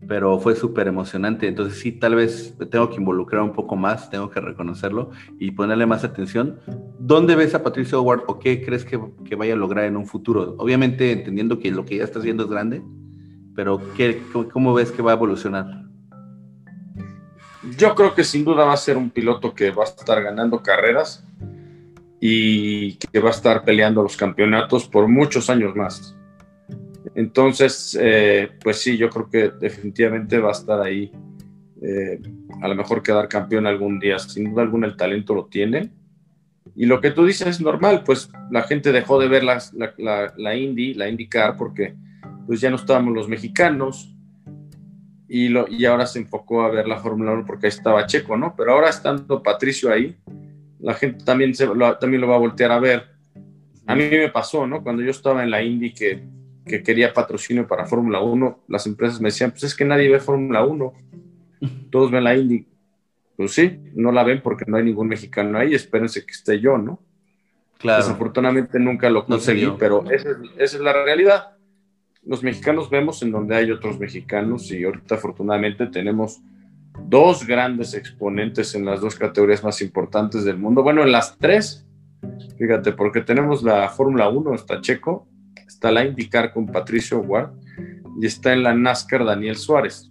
pero 0.06 0.38
fue 0.38 0.54
súper 0.54 0.86
emocionante. 0.86 1.48
Entonces 1.48 1.80
sí, 1.80 1.90
tal 1.90 2.14
vez 2.14 2.56
tengo 2.70 2.90
que 2.90 2.96
involucrar 2.96 3.42
un 3.42 3.52
poco 3.52 3.74
más, 3.74 4.08
tengo 4.08 4.30
que 4.30 4.40
reconocerlo 4.40 5.10
y 5.38 5.50
ponerle 5.50 5.84
más 5.84 6.04
atención. 6.04 6.60
¿Dónde 7.00 7.34
ves 7.34 7.54
a 7.54 7.62
Patricio 7.64 8.00
Howard 8.00 8.22
o 8.28 8.38
qué 8.38 8.64
crees 8.64 8.84
que, 8.84 9.00
que 9.24 9.34
vaya 9.34 9.54
a 9.54 9.56
lograr 9.56 9.84
en 9.84 9.96
un 9.96 10.06
futuro? 10.06 10.54
Obviamente 10.58 11.10
entendiendo 11.10 11.58
que 11.58 11.72
lo 11.72 11.84
que 11.84 11.96
ya 11.96 12.04
está 12.04 12.20
haciendo 12.20 12.44
es 12.44 12.50
grande, 12.50 12.82
pero 13.56 13.80
¿qué, 13.96 14.22
¿cómo 14.52 14.74
ves 14.74 14.92
que 14.92 15.02
va 15.02 15.10
a 15.10 15.14
evolucionar? 15.14 15.89
Yo 17.76 17.94
creo 17.94 18.14
que 18.14 18.24
sin 18.24 18.44
duda 18.44 18.64
va 18.64 18.72
a 18.72 18.78
ser 18.78 18.96
un 18.96 19.10
piloto 19.10 19.54
que 19.54 19.70
va 19.70 19.84
a 19.84 19.86
estar 19.86 20.22
ganando 20.22 20.62
carreras 20.62 21.24
y 22.20 22.94
que 22.94 23.20
va 23.20 23.28
a 23.28 23.32
estar 23.32 23.64
peleando 23.64 24.02
los 24.02 24.16
campeonatos 24.16 24.88
por 24.88 25.08
muchos 25.08 25.50
años 25.50 25.76
más. 25.76 26.16
Entonces, 27.14 27.98
eh, 28.00 28.50
pues 28.62 28.80
sí, 28.80 28.96
yo 28.96 29.10
creo 29.10 29.28
que 29.28 29.50
definitivamente 29.58 30.38
va 30.38 30.50
a 30.50 30.52
estar 30.52 30.80
ahí. 30.80 31.10
Eh, 31.82 32.20
a 32.62 32.68
lo 32.68 32.74
mejor 32.74 33.02
quedar 33.02 33.28
campeón 33.28 33.66
algún 33.66 33.98
día. 33.98 34.18
Sin 34.18 34.50
duda 34.50 34.62
alguna 34.62 34.86
el 34.86 34.96
talento 34.96 35.34
lo 35.34 35.46
tiene. 35.46 35.90
Y 36.76 36.86
lo 36.86 37.00
que 37.00 37.10
tú 37.10 37.24
dices 37.24 37.48
es 37.48 37.60
normal, 37.60 38.04
pues 38.04 38.30
la 38.50 38.62
gente 38.62 38.92
dejó 38.92 39.18
de 39.18 39.28
ver 39.28 39.44
la, 39.44 39.62
la, 39.98 40.32
la 40.36 40.56
Indy, 40.56 40.94
la 40.94 41.08
IndyCar, 41.08 41.56
porque 41.56 41.94
pues 42.46 42.60
ya 42.60 42.70
no 42.70 42.76
estábamos 42.76 43.14
los 43.14 43.28
mexicanos, 43.28 44.14
y, 45.32 45.48
lo, 45.48 45.68
y 45.68 45.84
ahora 45.84 46.06
se 46.06 46.18
enfocó 46.18 46.62
a 46.62 46.70
ver 46.70 46.88
la 46.88 46.98
Fórmula 46.98 47.30
1 47.30 47.44
porque 47.46 47.66
ahí 47.66 47.68
estaba 47.68 48.04
Checo, 48.04 48.36
¿no? 48.36 48.52
Pero 48.56 48.72
ahora 48.72 48.88
estando 48.88 49.40
Patricio 49.40 49.92
ahí, 49.92 50.16
la 50.80 50.94
gente 50.94 51.24
también, 51.24 51.54
se, 51.54 51.66
lo, 51.66 51.96
también 51.98 52.20
lo 52.20 52.26
va 52.26 52.34
a 52.34 52.40
voltear 52.40 52.72
a 52.72 52.80
ver. 52.80 53.04
A 53.86 53.94
mí 53.94 54.08
me 54.10 54.28
pasó, 54.28 54.66
¿no? 54.66 54.82
Cuando 54.82 55.04
yo 55.04 55.12
estaba 55.12 55.44
en 55.44 55.52
la 55.52 55.62
Indy 55.62 55.94
que, 55.94 56.24
que 56.66 56.82
quería 56.82 57.12
patrocinio 57.12 57.64
para 57.64 57.86
Fórmula 57.86 58.20
1, 58.20 58.64
las 58.66 58.88
empresas 58.88 59.20
me 59.20 59.28
decían, 59.28 59.52
pues 59.52 59.62
es 59.62 59.76
que 59.76 59.84
nadie 59.84 60.08
ve 60.08 60.18
Fórmula 60.18 60.64
1, 60.64 60.92
todos 61.92 62.10
ven 62.10 62.24
la 62.24 62.36
Indy. 62.36 62.66
Pues 63.36 63.52
sí, 63.52 63.78
no 63.94 64.10
la 64.10 64.24
ven 64.24 64.40
porque 64.42 64.64
no 64.66 64.78
hay 64.78 64.82
ningún 64.82 65.06
mexicano 65.06 65.58
ahí, 65.58 65.74
espérense 65.74 66.26
que 66.26 66.32
esté 66.32 66.58
yo, 66.58 66.76
¿no? 66.76 67.00
Claro. 67.78 68.02
Desafortunadamente 68.02 68.80
nunca 68.80 69.08
lo 69.08 69.24
conseguí, 69.24 69.72
pero 69.78 70.10
esa 70.10 70.30
esa 70.58 70.76
es 70.76 70.82
la 70.82 70.92
realidad 70.92 71.56
los 72.22 72.42
mexicanos 72.42 72.90
vemos 72.90 73.22
en 73.22 73.32
donde 73.32 73.56
hay 73.56 73.70
otros 73.70 73.98
mexicanos 73.98 74.70
y 74.70 74.84
ahorita 74.84 75.14
afortunadamente 75.14 75.86
tenemos 75.86 76.40
dos 77.06 77.46
grandes 77.46 77.94
exponentes 77.94 78.74
en 78.74 78.84
las 78.84 79.00
dos 79.00 79.16
categorías 79.16 79.64
más 79.64 79.80
importantes 79.80 80.44
del 80.44 80.58
mundo. 80.58 80.82
Bueno, 80.82 81.02
en 81.02 81.12
las 81.12 81.38
tres, 81.38 81.86
fíjate, 82.58 82.92
porque 82.92 83.22
tenemos 83.22 83.62
la 83.62 83.88
Fórmula 83.88 84.28
1, 84.28 84.54
está 84.54 84.80
Checo, 84.80 85.26
está 85.66 85.90
la 85.90 86.04
IndyCar 86.04 86.52
con 86.52 86.66
Patricio 86.66 87.20
Ward 87.20 87.52
y 88.20 88.26
está 88.26 88.52
en 88.52 88.62
la 88.62 88.74
NASCAR 88.74 89.24
Daniel 89.24 89.56
Suárez. 89.56 90.10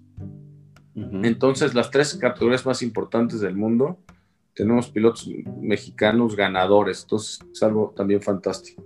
Entonces, 0.96 1.74
las 1.76 1.92
tres 1.92 2.16
categorías 2.16 2.66
más 2.66 2.82
importantes 2.82 3.40
del 3.40 3.56
mundo, 3.56 4.00
tenemos 4.54 4.90
pilotos 4.90 5.30
mexicanos 5.62 6.36
ganadores. 6.36 7.04
Entonces, 7.04 7.40
es 7.54 7.64
algo 7.64 7.94
también 7.96 8.22
fantástico. 8.22 8.84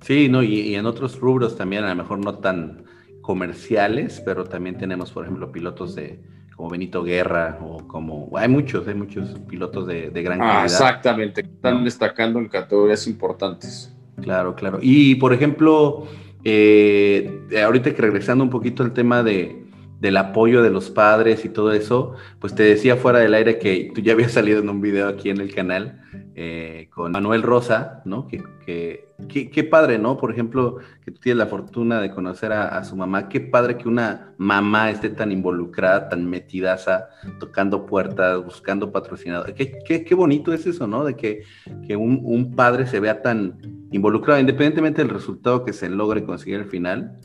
Sí, 0.00 0.28
no, 0.28 0.42
y, 0.42 0.74
en 0.74 0.86
otros 0.86 1.18
rubros 1.18 1.56
también, 1.56 1.84
a 1.84 1.88
lo 1.90 1.96
mejor 1.96 2.18
no 2.18 2.38
tan 2.38 2.84
comerciales, 3.20 4.22
pero 4.24 4.44
también 4.44 4.78
tenemos, 4.78 5.10
por 5.10 5.24
ejemplo, 5.24 5.52
pilotos 5.52 5.94
de 5.94 6.20
como 6.56 6.70
Benito 6.70 7.04
Guerra 7.04 7.58
o 7.62 7.86
como 7.86 8.30
hay 8.34 8.48
muchos, 8.48 8.88
hay 8.88 8.94
muchos 8.94 9.38
pilotos 9.48 9.86
de, 9.86 10.10
gran 10.10 10.42
ah, 10.42 10.46
calidad. 10.46 10.64
Exactamente, 10.64 11.42
están 11.42 11.84
destacando 11.84 12.40
en 12.40 12.48
categorías 12.48 13.06
importantes. 13.06 13.94
Claro, 14.20 14.56
claro. 14.56 14.80
Y 14.82 15.14
por 15.16 15.32
ejemplo, 15.32 16.08
eh, 16.42 17.46
ahorita 17.64 17.94
que 17.94 18.02
regresando 18.02 18.42
un 18.42 18.50
poquito 18.50 18.82
al 18.82 18.92
tema 18.92 19.22
de, 19.22 19.67
del 20.00 20.16
apoyo 20.16 20.62
de 20.62 20.70
los 20.70 20.90
padres 20.90 21.44
y 21.44 21.48
todo 21.48 21.72
eso, 21.72 22.14
pues 22.38 22.54
te 22.54 22.62
decía 22.62 22.96
fuera 22.96 23.18
del 23.18 23.34
aire 23.34 23.58
que 23.58 23.90
tú 23.94 24.00
ya 24.00 24.12
habías 24.12 24.32
salido 24.32 24.60
en 24.60 24.68
un 24.68 24.80
video 24.80 25.08
aquí 25.08 25.30
en 25.30 25.40
el 25.40 25.52
canal 25.52 26.00
eh, 26.36 26.88
con 26.94 27.10
Manuel 27.10 27.42
Rosa, 27.42 28.00
¿no? 28.04 28.28
Que, 28.28 29.08
qué 29.28 29.64
padre, 29.64 29.98
¿no? 29.98 30.16
Por 30.16 30.30
ejemplo, 30.30 30.76
que 31.04 31.10
tú 31.10 31.20
tienes 31.20 31.38
la 31.38 31.46
fortuna 31.46 32.00
de 32.00 32.12
conocer 32.12 32.52
a, 32.52 32.84
su 32.84 32.94
mamá, 32.94 33.28
qué 33.28 33.40
padre 33.40 33.76
que 33.76 33.88
una 33.88 34.34
mamá 34.38 34.90
esté 34.90 35.08
tan 35.08 35.32
involucrada, 35.32 36.08
tan 36.08 36.30
metidaza, 36.30 37.08
tocando 37.40 37.86
puertas, 37.86 38.44
buscando 38.44 38.92
patrocinadores. 38.92 39.56
Qué, 39.56 40.04
qué, 40.04 40.14
bonito 40.14 40.52
es 40.52 40.64
eso, 40.64 40.86
¿no? 40.86 41.04
De 41.04 41.16
que, 41.16 41.42
que 41.86 41.96
un, 41.96 42.20
un, 42.22 42.54
padre 42.54 42.86
se 42.86 43.00
vea 43.00 43.20
tan 43.20 43.58
involucrado, 43.90 44.38
independientemente 44.38 45.02
del 45.02 45.10
resultado 45.10 45.64
que 45.64 45.72
se 45.72 45.88
logre 45.88 46.22
conseguir 46.22 46.60
al 46.60 46.66
final. 46.66 47.18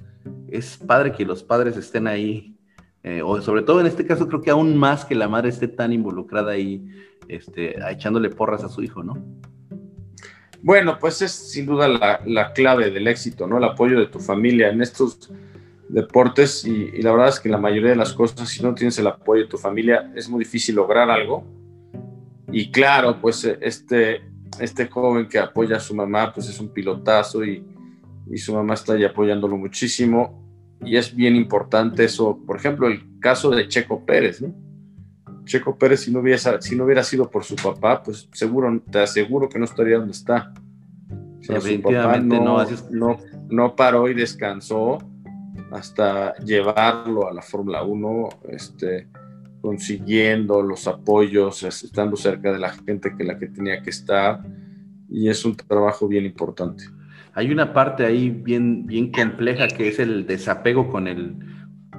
Es 0.48 0.78
padre 0.78 1.12
que 1.12 1.26
los 1.26 1.44
padres 1.44 1.78
estén 1.78 2.08
ahí 2.08 2.53
eh, 3.04 3.22
o 3.22 3.42
sobre 3.42 3.64
todo 3.64 3.82
en 3.82 3.88
este 3.88 4.06
caso 4.06 4.30
creo 4.30 4.42
que 4.42 4.50
aún 4.50 4.78
más 4.78 5.04
que 5.04 5.14
la 5.14 5.28
madre 5.28 5.50
esté 5.50 5.68
tan 5.68 5.92
involucrada 5.92 6.54
ahí, 6.54 6.88
este, 7.28 7.76
echándole 7.92 8.30
porras 8.30 8.64
a 8.64 8.70
su 8.70 8.82
hijo, 8.82 9.04
¿no? 9.04 9.18
Bueno, 10.62 10.98
pues 10.98 11.22
es 11.22 11.34
sin 11.34 11.66
duda 11.66 11.90
la, 12.26 12.54
clave 12.54 12.90
del 12.90 13.08
éxito, 13.08 13.46
¿no? 13.46 13.58
El 13.58 13.66
apoyo 13.66 14.00
de 14.00 14.08
tu 14.08 14.20
familia 14.20 14.70
en 14.70 14.82
estos 14.82 15.30
deportes 15.90 16.64
y, 16.64 17.02
la 17.02 17.12
verdad 17.12 17.28
es 17.28 17.42
que 17.42 17.50
la 17.50 17.58
mayoría 17.58 17.90
de 17.90 17.98
las 17.98 18.14
cosas, 18.14 18.48
si 18.48 18.64
no 18.64 18.74
tienes 18.74 18.98
el 18.98 19.08
apoyo 19.08 19.42
de 19.42 19.50
tu 19.50 19.58
familia, 19.58 20.14
es 20.16 20.30
muy 20.30 20.40
difícil 20.40 20.76
lograr 20.76 21.10
algo. 21.10 21.44
Y 22.54 22.72
claro, 22.72 23.18
pues 23.20 23.44
este, 23.44 24.22
este 24.62 24.88
joven 24.88 25.28
que 25.28 25.40
apoya 25.40 25.76
a 25.76 25.82
su 25.82 25.94
mamá, 25.94 26.32
pues 26.34 26.48
es 26.48 26.58
un 26.62 26.70
pilotazo 26.70 27.44
y, 27.44 27.66
y 28.32 28.38
su 28.38 28.54
mamá 28.54 28.76
está 28.76 28.94
ahí 28.94 29.04
apoyándolo 29.04 29.58
muchísimo 29.58 30.43
y 30.86 30.98
es 30.98 31.16
bien 31.16 31.36
importante 31.36 32.06
eso. 32.06 32.40
Por 32.46 32.58
ejemplo, 32.58 32.88
el 32.88 33.20
caso 33.20 33.50
de 33.52 33.68
Checo 33.68 34.06
Pérez, 34.06 34.42
¿no? 34.42 34.54
Checo 35.46 35.78
Pérez, 35.78 36.02
si 36.02 36.12
no 36.12 36.20
hubiera, 36.20 36.62
si 36.62 36.76
no 36.76 36.86
hubiera 36.86 37.04
sido 37.04 37.30
por 37.30 37.44
su 37.44 37.56
papá, 37.56 38.02
pues 38.02 38.30
seguro, 38.32 38.82
te 38.90 39.00
aseguro 39.00 39.50
que 39.50 39.60
no 39.60 39.66
estaría 39.66 39.98
donde 39.98 40.14
está. 40.14 40.54
no, 42.22 42.66
no, 42.92 43.18
no, 43.50 43.76
paró 43.76 44.08
y 44.08 44.14
descansó 44.14 45.00
hasta 45.72 46.36
llevarlo 46.38 47.28
a 47.28 47.34
la 47.34 47.42
Fórmula 47.42 47.84
1, 47.84 48.30
este, 48.50 49.08
consiguiendo 49.62 50.62
los 50.62 50.88
apoyos, 50.88 51.64
estando 51.64 52.16
cerca 52.16 52.54
de 52.54 52.60
la 52.60 52.70
gente 52.70 53.14
que 53.18 53.24
la 53.24 53.38
que 53.38 53.48
tenía 53.48 53.82
que 53.82 53.90
estar, 53.90 54.42
y 55.10 55.30
es 55.30 55.44
un 55.44 55.56
trabajo 55.56 56.08
bien 56.08 56.26
importante 56.26 56.86
hay 57.34 57.52
una 57.52 57.74
parte 57.74 58.06
ahí 58.06 58.30
bien, 58.30 58.86
bien 58.86 59.12
compleja 59.12 59.68
que 59.68 59.88
es 59.88 60.00
el 60.00 60.28
desapego 60.28 60.90
con 60.90 61.08
el, 61.08 61.36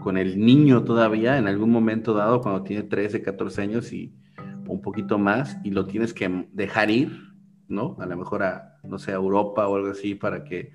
con 0.01 0.17
el 0.17 0.39
niño 0.39 0.85
todavía 0.85 1.39
en 1.39 1.49
algún 1.49 1.71
momento 1.71 2.15
dado 2.15 2.41
cuando 2.41 2.63
tiene 2.63 2.85
13, 2.85 3.23
14 3.23 3.63
años 3.63 3.93
y 3.93 4.15
un 4.67 4.81
poquito 4.81 5.19
más 5.19 5.59
y 5.65 5.71
lo 5.71 5.87
tienes 5.87 6.15
que 6.15 6.47
dejar 6.53 6.91
ir, 6.91 7.35
¿no? 7.69 7.97
A 8.01 8.07
lo 8.07 8.17
mejor 8.17 8.43
a, 8.45 8.79
no 8.85 8.99
sé, 8.99 9.11
a 9.11 9.17
Europa 9.17 9.67
o 9.67 9.77
algo 9.77 9.91
así 9.91 10.15
para 10.15 10.45
que 10.45 10.73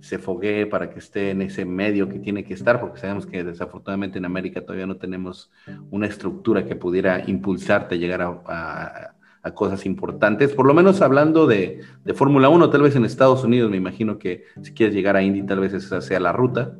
se 0.00 0.18
foguee, 0.18 0.66
para 0.66 0.90
que 0.90 1.00
esté 1.00 1.30
en 1.30 1.42
ese 1.42 1.64
medio 1.64 2.08
que 2.08 2.20
tiene 2.20 2.44
que 2.44 2.54
estar, 2.54 2.80
porque 2.80 3.00
sabemos 3.00 3.26
que 3.26 3.42
desafortunadamente 3.42 4.18
en 4.18 4.26
América 4.26 4.60
todavía 4.60 4.86
no 4.86 4.96
tenemos 4.96 5.50
una 5.90 6.06
estructura 6.06 6.64
que 6.66 6.76
pudiera 6.76 7.28
impulsarte 7.28 7.96
a 7.96 7.98
llegar 7.98 8.22
a 8.22 8.42
a 8.46 9.14
cosas 9.50 9.84
importantes, 9.86 10.52
por 10.52 10.66
lo 10.66 10.72
menos 10.72 11.02
hablando 11.02 11.48
de, 11.48 11.80
de 12.04 12.14
Fórmula 12.14 12.48
1, 12.48 12.70
tal 12.70 12.82
vez 12.82 12.94
en 12.94 13.04
Estados 13.04 13.42
Unidos, 13.42 13.70
me 13.70 13.76
imagino 13.76 14.18
que 14.18 14.44
si 14.62 14.72
quieres 14.72 14.94
llegar 14.94 15.16
a 15.16 15.22
Indy, 15.22 15.42
tal 15.42 15.58
vez 15.58 15.72
esa 15.72 16.00
sea 16.00 16.20
la 16.20 16.32
ruta, 16.32 16.78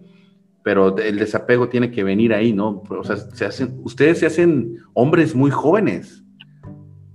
pero 0.63 0.97
el 0.97 1.19
desapego 1.19 1.69
tiene 1.69 1.91
que 1.91 2.05
venir 2.05 2.33
ahí, 2.33 2.53
¿no? 2.53 2.83
O 2.89 3.05
sea, 3.05 3.17
se 3.17 3.45
hacen, 3.45 3.81
ustedes 3.83 4.21
se 4.21 4.27
hacen 4.27 4.79
hombres 4.95 5.35
muy 5.35 5.51
jóvenes 5.51 6.25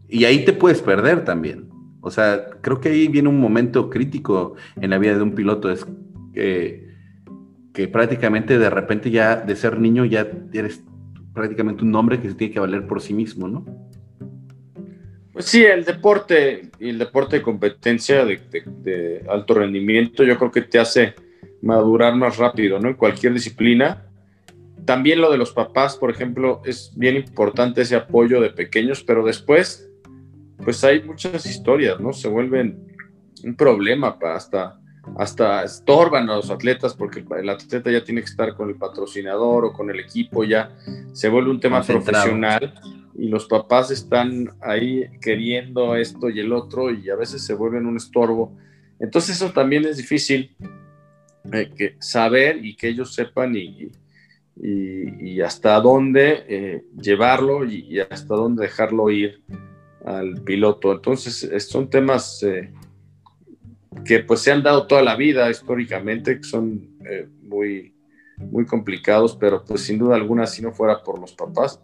y 0.10 0.26
ahí 0.26 0.44
te 0.44 0.52
puedes 0.54 0.82
perder 0.82 1.24
también. 1.24 1.70
O 2.02 2.12
sea, 2.12 2.46
creo 2.62 2.80
que 2.80 2.90
ahí 2.90 3.08
viene 3.08 3.30
un 3.30 3.40
momento 3.40 3.90
crítico 3.90 4.56
en 4.76 4.90
la 4.90 4.98
vida 4.98 5.16
de 5.16 5.22
un 5.22 5.32
piloto, 5.32 5.72
es 5.72 5.86
que, 6.34 6.90
que 7.74 7.88
prácticamente 7.88 8.60
de 8.60 8.70
repente 8.70 9.12
ya 9.12 9.38
de 9.38 9.56
ser 9.56 9.80
niño 9.80 10.04
ya 10.04 10.28
eres 10.54 10.84
prácticamente 11.34 11.84
un 11.84 11.96
hombre 11.96 12.20
que 12.20 12.30
se 12.30 12.36
tiene 12.36 12.54
que 12.54 12.60
valer 12.60 12.86
por 12.86 13.02
sí 13.02 13.14
mismo, 13.14 13.48
¿no? 13.48 13.66
Pues 15.38 15.50
sí, 15.50 15.64
el 15.64 15.86
deporte 15.86 16.72
y 16.80 16.90
el 16.90 16.98
deporte 16.98 17.36
de 17.36 17.42
competencia 17.44 18.26
de, 18.26 19.24
alto 19.30 19.54
rendimiento 19.54 20.24
yo 20.24 20.36
creo 20.36 20.50
que 20.52 20.64
te 20.64 20.80
hace 20.80 21.14
madurar 21.62 22.16
más 22.16 22.38
rápido, 22.38 22.80
¿no? 22.80 22.88
En 22.88 22.96
cualquier 22.96 23.34
disciplina. 23.34 24.04
También 24.84 25.22
lo 25.22 25.30
de 25.30 25.38
los 25.38 25.52
papás, 25.52 25.96
por 25.96 26.10
ejemplo, 26.10 26.64
es 26.66 26.92
bien 26.96 27.18
importante 27.18 27.84
ese 27.84 27.96
apoyo 27.96 28.42
de 28.42 28.50
pequeños, 28.50 29.04
pero 29.04 29.24
después, 29.24 29.88
pues 30.64 30.84
hay 30.84 31.04
muchas 31.04 31.46
historias, 31.46 32.00
¿no? 32.00 32.14
Se 32.14 32.28
vuelven 32.28 32.88
un 33.44 33.56
problema 33.56 34.18
para 34.18 34.38
hasta 34.38 34.80
hasta 35.20 35.64
estorban 35.64 36.30
a 36.32 36.38
los 36.38 36.50
atletas 36.50 36.96
porque 36.96 37.24
el 37.40 37.50
atleta 37.50 37.92
ya 37.92 38.04
tiene 38.04 38.22
que 38.22 38.28
estar 38.28 38.56
con 38.56 38.70
el 38.70 38.76
patrocinador 38.76 39.66
o 39.66 39.72
con 39.72 39.92
el 39.92 40.00
equipo, 40.00 40.44
ya 40.44 40.72
se 41.14 41.30
vuelve 41.30 41.52
un 41.52 41.60
tema 41.60 41.84
profesional 41.84 42.74
y 43.18 43.30
los 43.30 43.48
papás 43.48 43.90
están 43.90 44.56
ahí 44.62 45.06
queriendo 45.20 45.96
esto 45.96 46.30
y 46.30 46.40
el 46.40 46.54
otro 46.54 46.92
y 46.92 47.10
a 47.10 47.16
veces 47.16 47.44
se 47.44 47.56
vuelven 47.56 47.88
un 47.88 47.98
estorbo. 47.98 48.56
Entonces 49.00 49.38
eso 49.38 49.52
también 49.52 49.86
es 49.86 49.98
difícil 49.98 50.56
eh, 51.52 51.72
que 51.76 51.96
saber 52.00 52.64
y 52.64 52.76
que 52.76 52.90
ellos 52.90 53.16
sepan 53.16 53.56
y, 53.56 53.92
y, 54.56 55.42
hasta 55.42 55.80
dónde 55.82 56.46
eh, 56.48 56.84
llevarlo 56.96 57.66
y, 57.66 58.00
hasta 58.00 58.36
dónde 58.36 58.64
dejarlo 58.64 59.10
ir 59.10 59.42
al 60.06 60.42
piloto. 60.44 60.92
Entonces 60.94 61.50
son 61.68 61.90
temas... 61.90 62.44
Eh, 62.44 62.72
que 64.06 64.20
pues 64.20 64.42
se 64.42 64.52
han 64.52 64.62
dado 64.62 64.86
toda 64.86 65.02
la 65.02 65.16
vida 65.16 65.50
históricamente, 65.50 66.38
que 66.38 66.44
son 66.44 66.88
muy, 67.42 67.96
muy 68.38 68.64
complicados, 68.64 69.36
pero 69.36 69.66
pues 69.66 69.82
sin 69.82 69.98
duda 69.98 70.16
alguna 70.16 70.46
si 70.46 70.62
no 70.62 70.72
fuera 70.72 71.02
por 71.04 71.20
los 71.20 71.34
papás, 71.34 71.82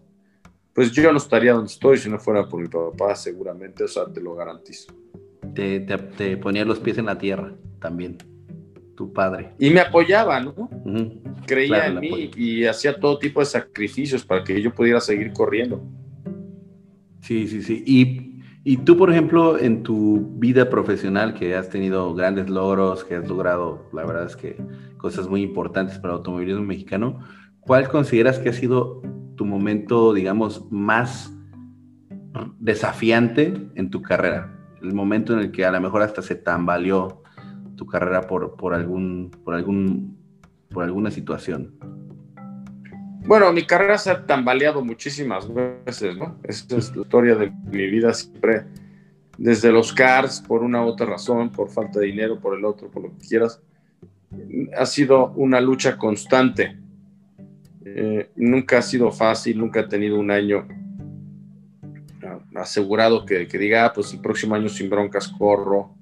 pues 0.73 0.91
yo 0.91 1.11
no 1.11 1.17
estaría 1.17 1.53
donde 1.53 1.71
estoy 1.71 1.97
si 1.97 2.09
no 2.09 2.19
fuera 2.19 2.47
por 2.47 2.61
mi 2.61 2.67
papá, 2.67 3.15
seguramente, 3.15 3.83
o 3.83 3.87
sea, 3.87 4.05
te 4.05 4.21
lo 4.21 4.35
garantizo. 4.35 4.93
Te, 5.53 5.81
te, 5.81 6.37
ponía 6.37 6.65
los 6.65 6.79
pies 6.79 6.97
en 6.97 7.05
la 7.05 7.17
tierra 7.17 7.53
también, 7.79 8.17
tu 8.95 9.11
padre. 9.11 9.53
Y 9.59 9.69
me 9.69 9.81
apoyaba, 9.81 10.39
¿no? 10.39 10.69
Creía 11.45 11.87
en 11.87 11.99
mí 11.99 12.31
y 12.35 12.65
hacía 12.65 12.99
todo 12.99 13.19
tipo 13.19 13.39
de 13.39 13.45
sacrificios 13.45 14.25
para 14.25 14.43
que 14.43 14.61
yo 14.61 14.73
pudiera 14.73 14.99
seguir 14.99 15.33
corriendo. 15.33 15.83
Sí, 17.21 17.47
sí, 17.47 17.61
sí. 17.61 17.83
Y 17.85 18.33
y 18.65 18.77
tú, 18.77 18.95
por 18.95 19.11
ejemplo, 19.11 19.59
en 19.59 19.83
tu 19.83 20.35
vida 20.37 20.69
profesional, 20.69 21.33
que 21.33 21.53
has 21.53 21.69
tenido 21.69 22.13
grandes 22.15 22.49
logros, 22.49 23.03
que 23.03 23.15
has 23.15 23.27
logrado, 23.27 23.89
la 23.91 24.05
verdad 24.05 24.25
es 24.25 24.37
que 24.37 24.55
cosas 24.97 25.27
muy 25.27 25.41
importantes 25.41 25.97
para 25.97 26.13
el 26.13 26.19
automovilismo 26.19 26.63
mexicano, 26.63 27.19
¿cuál 27.59 27.89
consideras 27.89 28.39
que 28.39 28.47
ha 28.47 28.53
sido 28.53 29.01
tu 29.35 29.45
momento, 29.45 30.13
digamos, 30.13 30.65
más 30.71 31.33
desafiante 32.59 33.53
en 33.75 33.89
tu 33.89 34.01
carrera? 34.01 34.53
El 34.81 34.93
momento 34.93 35.33
en 35.33 35.39
el 35.39 35.51
que 35.51 35.65
a 35.65 35.71
lo 35.71 35.79
mejor 35.79 36.01
hasta 36.01 36.21
se 36.21 36.35
tambaleó 36.35 37.23
tu 37.75 37.85
carrera 37.85 38.21
por, 38.21 38.55
por, 38.55 38.73
algún, 38.73 39.31
por, 39.43 39.55
algún, 39.55 40.17
por 40.69 40.83
alguna 40.83 41.11
situación. 41.11 41.73
Bueno, 43.25 43.51
mi 43.53 43.65
carrera 43.65 43.97
se 43.97 44.11
ha 44.11 44.25
tambaleado 44.25 44.83
muchísimas 44.83 45.47
veces, 45.53 46.17
¿no? 46.17 46.37
Esa 46.43 46.77
es 46.77 46.93
la 46.95 47.01
historia 47.03 47.35
de 47.35 47.51
mi 47.71 47.89
vida 47.89 48.13
siempre, 48.13 48.65
desde 49.37 49.71
los 49.71 49.93
cars, 49.93 50.41
por 50.41 50.61
una 50.61 50.83
u 50.83 50.87
otra 50.87 51.05
razón, 51.05 51.49
por 51.49 51.69
falta 51.69 51.99
de 51.99 52.07
dinero, 52.07 52.39
por 52.39 52.57
el 52.57 52.65
otro, 52.65 52.91
por 52.91 53.03
lo 53.03 53.17
que 53.17 53.27
quieras. 53.27 53.61
Ha 54.77 54.85
sido 54.85 55.31
una 55.35 55.61
lucha 55.61 55.97
constante. 55.97 56.77
Eh, 57.95 58.31
nunca 58.35 58.79
ha 58.79 58.81
sido 58.81 59.11
fácil, 59.11 59.59
nunca 59.59 59.81
he 59.81 59.87
tenido 59.87 60.17
un 60.17 60.31
año 60.31 60.67
asegurado 62.55 63.23
que, 63.25 63.45
diga, 63.45 63.85
ah, 63.85 63.93
pues 63.93 64.13
el 64.13 64.19
próximo 64.19 64.55
año 64.55 64.67
sin 64.67 64.89
broncas 64.89 65.27
corro. 65.27 65.95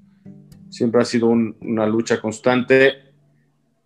Siempre 0.69 1.01
ha 1.01 1.05
sido 1.05 1.27
una 1.27 1.85
lucha 1.85 2.21
constante. 2.21 2.93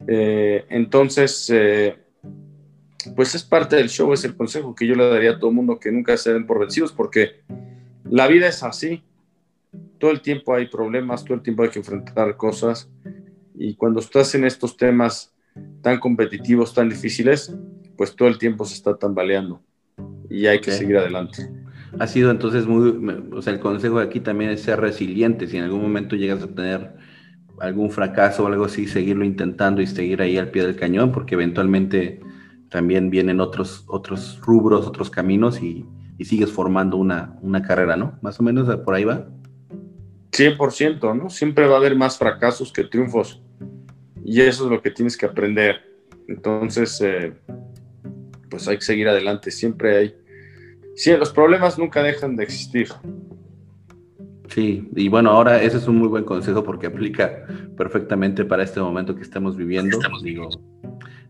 Eh, 0.08 0.65
entonces, 0.70 1.50
eh, 1.52 1.96
pues 3.15 3.34
es 3.34 3.44
parte 3.44 3.76
del 3.76 3.89
show, 3.89 4.13
es 4.13 4.24
el 4.24 4.36
consejo 4.36 4.76
que 4.76 4.86
yo 4.86 4.94
le 4.94 5.10
daría 5.10 5.32
a 5.32 5.39
todo 5.39 5.52
mundo 5.52 5.80
que 5.80 5.91
nunca 5.91 6.15
se 6.18 6.34
den 6.34 6.46
por 6.46 6.60
vencidos, 6.60 6.91
porque 6.91 7.41
la 8.04 8.28
vida 8.28 8.48
es 8.48 8.62
así. 8.62 9.04
Todo 9.98 10.12
el 10.12 10.22
tiempo 10.22 10.54
hay 10.54 10.68
problemas, 10.68 11.24
todo 11.24 11.34
el 11.36 11.41
tiempo 11.41 11.63
hay 11.63 11.70
que 11.70 11.80
enfrentar 11.80 12.38
cosas. 12.38 12.88
Y 13.56 13.74
cuando 13.76 14.00
estás 14.00 14.36
en 14.36 14.46
estos 14.46 14.78
temas 14.78 15.34
tan 15.82 16.00
competitivos, 16.00 16.74
tan 16.74 16.89
difíciles, 16.89 17.56
pues 17.97 18.15
todo 18.15 18.27
el 18.27 18.38
tiempo 18.38 18.65
se 18.65 18.75
está 18.75 18.97
tambaleando 18.97 19.62
y 20.29 20.47
hay 20.47 20.60
que 20.60 20.71
seguir 20.71 20.97
adelante. 20.97 21.49
Ha 21.99 22.08
sido 22.08 22.29
entonces 22.31 22.65
muy, 22.65 23.29
o 23.31 23.41
sea, 23.41 23.53
el 23.53 23.60
consejo 23.60 23.99
de 23.99 24.05
aquí 24.05 24.19
también 24.19 24.49
es 24.49 24.62
ser 24.62 24.81
resiliente. 24.81 25.47
Si 25.47 25.58
en 25.58 25.63
algún 25.63 25.81
momento 25.81 26.15
llegas 26.15 26.43
a 26.43 26.47
tener 26.47 26.93
algún 27.60 27.89
fracaso 27.89 28.43
o 28.43 28.47
algo 28.47 28.65
así, 28.65 28.88
seguirlo 28.88 29.23
intentando 29.23 29.81
y 29.81 29.88
seguir 29.88 30.21
ahí 30.21 30.38
al 30.38 30.51
pie 30.51 30.63
del 30.63 30.75
cañón, 30.75 31.12
porque 31.12 31.36
eventualmente 31.36 32.19
también 32.69 33.10
vienen 33.10 33.39
otros, 33.39 33.86
otros 33.88 34.39
rubros, 34.41 34.86
otros 34.86 35.10
caminos 35.10 35.62
y, 35.62 35.86
sigues 36.21 36.49
formando 36.49 36.97
una, 36.97 37.38
una, 37.41 37.62
carrera, 37.62 37.97
¿no? 37.97 38.17
Más 38.21 38.39
o 38.39 38.43
menos 38.43 38.73
por 38.77 38.95
ahí 38.95 39.03
va. 39.03 39.27
100%, 40.31 41.17
¿no? 41.17 41.29
Siempre 41.29 41.67
va 41.67 41.75
a 41.75 41.77
haber 41.77 41.95
más 41.95 42.17
fracasos 42.17 42.71
que 42.71 42.86
triunfos 42.86 43.41
y 44.23 44.41
eso 44.41 44.65
es 44.65 44.71
lo 44.71 44.81
que 44.81 44.91
tienes 44.91 45.17
que 45.17 45.25
aprender. 45.25 45.75
Entonces, 46.27 46.99
eh, 47.01 47.34
pues 48.56 48.68
hay 48.70 48.78
que 48.78 48.86
seguir 48.86 49.08
adelante, 49.10 49.52
siempre 49.52 49.98
hay... 49.98 50.15
Sí, 50.96 51.12
los 51.12 51.32
problemas 51.32 51.78
nunca 51.78 52.02
dejan 52.02 52.38
de 52.38 52.44
existir. 52.44 52.88
Sí, 54.48 54.88
y 54.96 55.10
bueno, 55.10 55.32
ahora 55.32 55.62
ese 55.62 55.78
es 55.78 55.88
un 55.88 55.98
muy 55.98 56.08
buen 56.08 56.24
consejo 56.24 56.63
porque 56.63 56.88
aplica 56.88 57.46
perfectamente 57.76 58.46
para 58.46 58.63
este 58.63 58.80
momento 58.80 59.13
que 59.13 59.24
estamos 59.24 59.58
viviendo. 59.58 59.98
Estamos 59.98 60.24
Digo, 60.24 60.50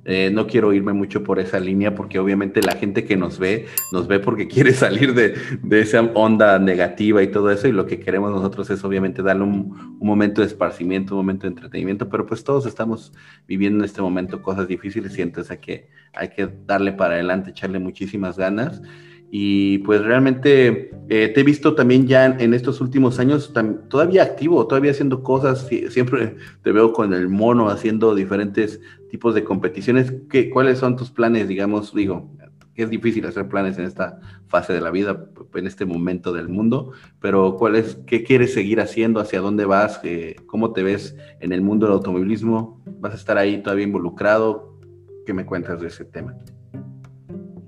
eh, 0.08 0.30
no 0.32 0.46
quiero 0.46 0.72
irme 0.72 0.94
mucho 0.94 1.24
por 1.24 1.40
esa 1.40 1.60
línea 1.60 1.96
porque 1.96 2.20
obviamente 2.20 2.62
la 2.62 2.74
gente 2.74 3.06
que 3.06 3.18
nos 3.18 3.40
ve, 3.40 3.66
nos 3.92 4.08
ve 4.08 4.20
porque 4.20 4.48
quiere 4.48 4.72
salir 4.72 5.16
de, 5.16 5.36
esa 5.82 6.02
onda 6.14 6.60
negativa 6.60 7.24
y 7.24 7.28
todo 7.28 7.50
eso 7.50 7.68
y 7.68 7.72
lo 7.72 7.88
que 7.88 8.00
queremos 8.00 8.32
nosotros 8.32 8.70
es 8.70 8.84
obviamente 8.84 9.24
darle 9.24 9.44
un, 9.44 9.96
momento 10.00 10.42
de 10.42 10.48
esparcimiento, 10.48 11.16
un 11.16 11.22
momento 11.22 11.48
de 11.48 11.54
entretenimiento, 11.54 12.08
pero 12.08 12.28
pues 12.28 12.44
todos 12.44 12.68
estamos 12.68 13.14
viviendo 13.48 13.80
en 13.80 13.86
este 13.86 14.04
momento 14.04 14.44
cosas 14.44 14.68
difíciles 14.68 15.18
y 15.18 15.24
entonces 15.24 15.58
que, 15.58 15.90
hay 16.14 16.30
que 16.30 16.48
darle 16.68 16.92
para 16.92 17.16
adelante, 17.16 17.50
echarle 17.50 17.80
muchísimas 17.80 18.38
ganas. 18.38 18.84
Y 19.32 19.80
pues 19.80 20.04
realmente 20.04 20.92
eh, 21.10 21.30
te 21.30 21.42
he 21.42 21.44
visto 21.44 21.76
también 21.76 22.08
ya 22.08 22.26
en, 22.26 22.54
estos 22.54 22.80
últimos 22.82 23.20
años 23.20 23.54
todavía 23.90 24.24
activo, 24.24 24.66
todavía 24.68 24.92
haciendo 24.92 25.24
cosas. 25.24 25.68
Siempre 25.90 26.36
te 26.64 26.72
veo 26.72 26.94
con 26.94 27.14
el 27.14 27.30
mono 27.30 27.70
haciendo 27.70 28.16
diferentes 28.16 28.80
tipos 29.10 29.36
de 29.36 29.44
competiciones. 29.44 30.14
¿Qué, 30.30 30.50
¿Cuáles 30.50 30.80
son 30.80 30.96
tus 30.96 31.12
planes, 31.12 31.48
digamos? 31.48 31.94
Digo, 31.94 32.32
es 32.76 32.90
difícil 32.90 33.26
hacer 33.26 33.48
planes 33.48 33.78
en 33.78 33.86
esta 33.86 34.20
fase 34.48 34.74
de 34.74 34.82
la 34.82 34.92
vida, 34.92 35.26
en 35.54 35.68
este 35.68 35.86
momento 35.86 36.34
del 36.34 36.50
mundo, 36.50 36.92
pero 37.20 37.56
¿cuál 37.56 37.76
es, 37.76 37.96
¿qué 38.06 38.24
quieres 38.24 38.54
seguir 38.54 38.82
haciendo? 38.82 39.20
¿Hacia 39.20 39.40
dónde 39.40 39.66
vas? 39.66 40.02
Eh, 40.04 40.36
¿Cómo 40.46 40.74
te 40.74 40.84
ves 40.84 41.16
en 41.40 41.54
el 41.54 41.62
mundo 41.62 41.86
del 41.86 41.94
automovilismo? 41.94 42.82
¿Vas 43.00 43.14
a 43.14 43.18
estar 43.18 43.38
ahí 43.38 43.64
todavía 43.64 43.86
involucrado? 43.86 44.78
¿Qué 45.26 45.34
me 45.34 45.46
cuentas 45.46 45.80
de 45.80 45.88
ese 45.88 46.06
tema? 46.06 46.36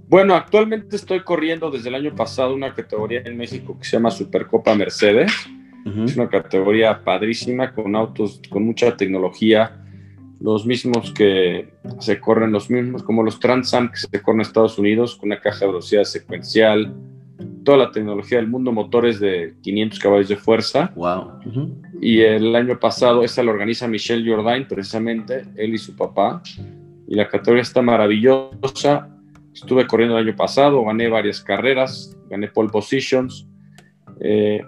Bueno, 0.08 0.36
actualmente 0.36 0.96
estoy 0.96 1.22
corriendo 1.22 1.70
desde 1.70 1.90
el 1.90 1.96
año 1.96 2.16
pasado 2.16 2.54
una 2.54 2.74
categoría 2.74 3.22
en 3.26 3.36
México 3.36 3.78
que 3.78 3.86
se 3.86 3.98
llama 3.98 4.10
Supercopa 4.10 4.74
Mercedes. 4.76 5.32
Es 5.86 6.18
una 6.18 6.28
categoría 6.28 7.02
padrísima 7.02 7.74
con 7.74 7.96
autos 7.96 8.42
con 8.50 8.66
mucha 8.66 8.98
tecnología, 8.98 9.82
los 10.42 10.66
mismos 10.66 11.14
que 11.14 11.70
se 12.00 12.20
corren, 12.20 12.52
los 12.52 12.70
mismos 12.70 13.04
como 13.04 13.24
los 13.24 13.40
Transam 13.40 13.90
que 13.90 13.98
se 13.98 14.22
corren 14.22 14.42
en 14.42 14.48
Estados 14.48 14.78
Unidos 14.78 15.16
con 15.16 15.30
una 15.30 15.40
caja 15.40 15.60
de 15.62 15.68
velocidad 15.68 16.04
secuencial, 16.04 16.94
toda 17.64 17.78
la 17.78 17.92
tecnología 17.92 18.38
del 18.38 18.48
mundo, 18.48 18.74
motores 18.74 19.22
de 19.22 19.56
500 19.62 20.00
caballos 20.00 20.28
de 20.28 20.36
fuerza. 20.36 20.92
Wow. 20.96 21.40
Y 22.02 22.20
el 22.20 22.54
año 22.54 22.78
pasado 22.80 23.24
esa 23.24 23.42
la 23.44 23.52
organiza 23.52 23.88
Michel 23.88 24.28
Jourdain, 24.28 24.68
precisamente, 24.68 25.46
él 25.56 25.74
y 25.74 25.78
su 25.78 25.96
papá. 25.96 26.42
Y 27.08 27.16
la 27.16 27.30
categoría 27.30 27.62
está 27.62 27.82
maravillosa 27.82 29.17
Estuve 29.62 29.88
corriendo 29.88 30.16
el 30.18 30.28
año 30.28 30.36
pasado, 30.36 30.86
gané 30.86 31.10
varias 31.10 31.42
carreras, 31.42 32.16
gané 32.30 32.48
pole 32.48 32.70
positions. 32.70 33.48
Eh, 34.22 34.62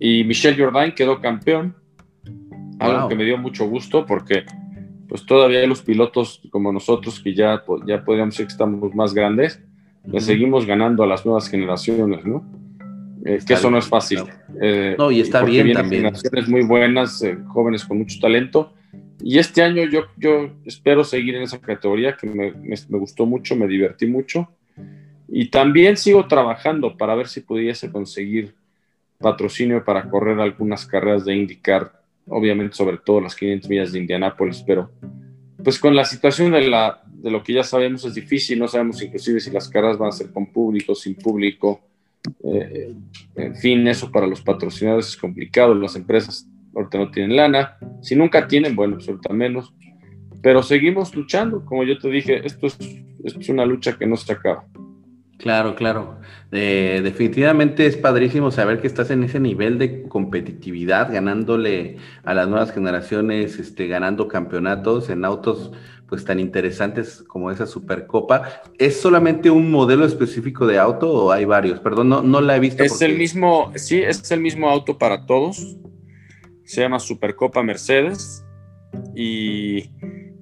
y 0.00 0.24
Michel 0.24 0.56
Jourdain 0.58 0.92
quedó 0.92 1.20
campeón, 1.20 1.76
algo 2.80 3.08
que 3.08 3.14
me 3.14 3.24
dio 3.24 3.38
mucho 3.38 3.68
gusto 3.68 4.04
porque 4.04 4.44
pues 5.08 5.24
todavía 5.26 5.64
los 5.66 5.82
pilotos 5.82 6.42
como 6.50 6.72
nosotros 6.72 7.20
que 7.20 7.34
ya, 7.34 7.62
ya 7.86 8.04
podríamos 8.04 8.34
decir 8.34 8.46
que 8.46 8.52
estamos 8.52 8.92
más 8.96 9.14
grandes, 9.14 9.62
le 10.04 10.20
seguimos 10.20 10.66
ganando 10.66 11.04
a 11.04 11.06
las 11.06 11.24
nuevas 11.24 11.48
generaciones, 11.48 12.24
¿no? 12.24 12.44
Eh, 13.24 13.38
que 13.46 13.54
eso 13.54 13.70
no 13.70 13.78
es 13.78 13.86
fácil. 13.86 14.24
Eh, 14.60 14.96
no, 14.98 15.12
y 15.12 15.20
está 15.20 15.44
bien 15.44 15.72
también. 15.72 16.02
Generaciones 16.02 16.48
muy 16.48 16.64
buenas, 16.64 17.24
jóvenes 17.46 17.84
con 17.84 17.98
mucho 17.98 18.18
talento, 18.20 18.74
y 19.22 19.38
este 19.38 19.62
año 19.62 19.84
yo, 19.84 20.06
yo 20.16 20.50
espero 20.64 21.04
seguir 21.04 21.36
en 21.36 21.42
esa 21.42 21.60
categoría 21.60 22.16
que 22.16 22.26
me, 22.26 22.52
gustó 22.98 23.24
mucho, 23.26 23.54
me 23.54 23.68
divertí 23.68 24.06
mucho. 24.06 24.48
Y 25.28 25.48
también 25.48 25.96
sigo 25.96 26.26
trabajando 26.26 26.96
para 26.96 27.14
ver 27.14 27.28
si 27.28 27.40
pudiese 27.40 27.90
conseguir 27.90 28.54
patrocinio 29.18 29.84
para 29.84 30.10
correr 30.10 30.40
algunas 30.40 30.84
carreras 30.84 31.24
de 31.24 31.36
IndyCar, 31.36 31.92
obviamente 32.26 32.74
sobre 32.74 32.98
todo 32.98 33.20
las 33.20 33.36
500 33.36 33.70
millas 33.70 33.92
de 33.92 34.00
Indianápolis, 34.00 34.62
pero 34.66 34.90
pues 35.62 35.78
con 35.78 35.94
la 35.94 36.04
situación 36.04 36.50
de, 36.50 36.68
la, 36.68 37.02
de 37.06 37.30
lo 37.30 37.42
que 37.42 37.52
ya 37.52 37.62
sabemos 37.62 38.04
es 38.04 38.14
difícil, 38.14 38.58
no 38.58 38.66
sabemos 38.66 39.00
inclusive 39.00 39.38
si 39.38 39.50
las 39.52 39.68
carreras 39.68 39.96
van 39.96 40.08
a 40.08 40.12
ser 40.12 40.32
con 40.32 40.46
público, 40.52 40.94
sin 40.94 41.14
público, 41.14 41.80
eh, 42.44 42.92
en 43.36 43.56
fin, 43.56 43.86
eso 43.86 44.10
para 44.10 44.26
los 44.26 44.42
patrocinadores 44.42 45.08
es 45.08 45.16
complicado, 45.16 45.74
las 45.74 45.94
empresas 45.94 46.48
ahorita 46.74 46.98
no 46.98 47.10
tienen 47.10 47.36
lana, 47.36 47.76
si 48.00 48.16
nunca 48.16 48.46
tienen, 48.46 48.74
bueno, 48.76 48.98
pues 49.04 49.18
menos, 49.30 49.74
pero 50.42 50.62
seguimos 50.62 51.14
luchando, 51.14 51.64
como 51.64 51.84
yo 51.84 51.98
te 51.98 52.08
dije, 52.08 52.44
esto 52.44 52.66
es, 52.66 52.78
esto 53.24 53.40
es 53.40 53.48
una 53.48 53.64
lucha 53.64 53.96
que 53.96 54.06
no 54.06 54.16
se 54.16 54.32
acaba. 54.32 54.64
Claro, 55.38 55.74
claro. 55.74 56.20
definitivamente 56.50 57.86
es 57.86 57.96
padrísimo 57.96 58.52
saber 58.52 58.80
que 58.80 58.86
estás 58.86 59.10
en 59.10 59.24
ese 59.24 59.40
nivel 59.40 59.76
de 59.76 60.04
competitividad, 60.04 61.12
ganándole 61.12 61.96
a 62.22 62.32
las 62.32 62.46
nuevas 62.46 62.72
generaciones, 62.72 63.58
este, 63.58 63.88
ganando 63.88 64.28
campeonatos 64.28 65.10
en 65.10 65.24
autos 65.24 65.72
pues 66.08 66.24
tan 66.24 66.38
interesantes 66.38 67.24
como 67.26 67.50
esa 67.50 67.66
Supercopa. 67.66 68.62
¿Es 68.78 69.00
solamente 69.00 69.50
un 69.50 69.70
modelo 69.70 70.04
específico 70.04 70.66
de 70.66 70.78
auto 70.78 71.10
o 71.10 71.32
hay 71.32 71.44
varios? 71.44 71.80
Perdón, 71.80 72.10
no, 72.10 72.22
no 72.22 72.40
la 72.40 72.56
he 72.56 72.60
visto. 72.60 72.84
Es 72.84 73.00
el 73.02 73.16
mismo, 73.16 73.72
sí, 73.74 74.00
es 74.02 74.30
el 74.30 74.40
mismo 74.40 74.68
auto 74.68 74.98
para 74.98 75.26
todos. 75.26 75.76
Se 76.64 76.80
llama 76.80 76.98
Supercopa 76.98 77.62
Mercedes 77.62 78.44
y 79.14 79.90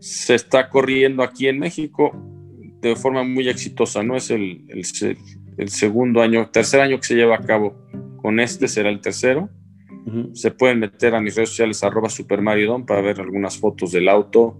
se 0.01 0.35
está 0.35 0.69
corriendo 0.69 1.23
aquí 1.23 1.49
en 1.49 1.59
México 1.59 2.13
de 2.81 2.97
forma 2.97 3.23
muy 3.23 3.49
exitosa, 3.49 4.03
¿no? 4.03 4.17
Es 4.17 4.31
el, 4.31 4.65
el, 5.59 5.69
segundo 5.69 6.23
año, 6.23 6.49
tercer 6.51 6.81
año 6.81 6.99
que 6.99 7.07
se 7.07 7.15
lleva 7.15 7.37
a 7.37 7.43
cabo. 7.43 7.77
Con 8.17 8.41
este 8.41 8.69
será 8.69 8.89
el 8.89 9.01
tercero. 9.01 9.51
Se 10.33 10.51
pueden 10.51 10.81
meter 10.81 11.15
a 11.15 11.21
mis 11.21 11.37
redes 11.37 11.51
sociales 11.51 11.85
arroba 11.85 12.09
supermaridon 12.09 12.87
para 12.87 13.03
ver 13.03 13.21
algunas 13.21 13.59
fotos 13.59 13.93
del 13.93 14.09
auto 14.09 14.59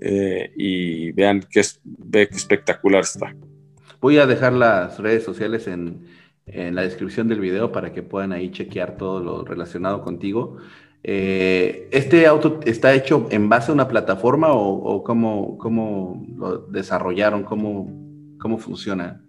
eh, 0.00 0.50
y 0.56 1.12
vean 1.12 1.44
qué, 1.48 1.62
ve 1.84 2.28
qué 2.28 2.36
espectacular 2.36 3.02
está. 3.02 3.34
Voy 4.00 4.18
a 4.18 4.26
dejar 4.26 4.54
las 4.54 4.98
redes 4.98 5.22
sociales 5.22 5.66
en, 5.66 6.00
en 6.46 6.74
la 6.74 6.82
descripción 6.82 7.28
del 7.28 7.40
video 7.40 7.72
para 7.72 7.92
que 7.92 8.02
puedan 8.02 8.32
ahí 8.32 8.50
chequear 8.50 8.96
todo 8.96 9.20
lo 9.20 9.44
relacionado 9.44 10.02
contigo. 10.02 10.58
Eh, 11.02 11.88
¿Este 11.90 12.26
auto 12.26 12.60
está 12.64 12.94
hecho 12.94 13.28
en 13.30 13.48
base 13.48 13.70
a 13.70 13.74
una 13.74 13.88
plataforma 13.88 14.48
o, 14.52 15.02
cómo, 15.02 16.26
lo 16.36 16.58
desarrollaron? 16.58 17.44
¿Cómo, 17.44 18.36
cómo 18.38 18.58
funciona? 18.58 19.22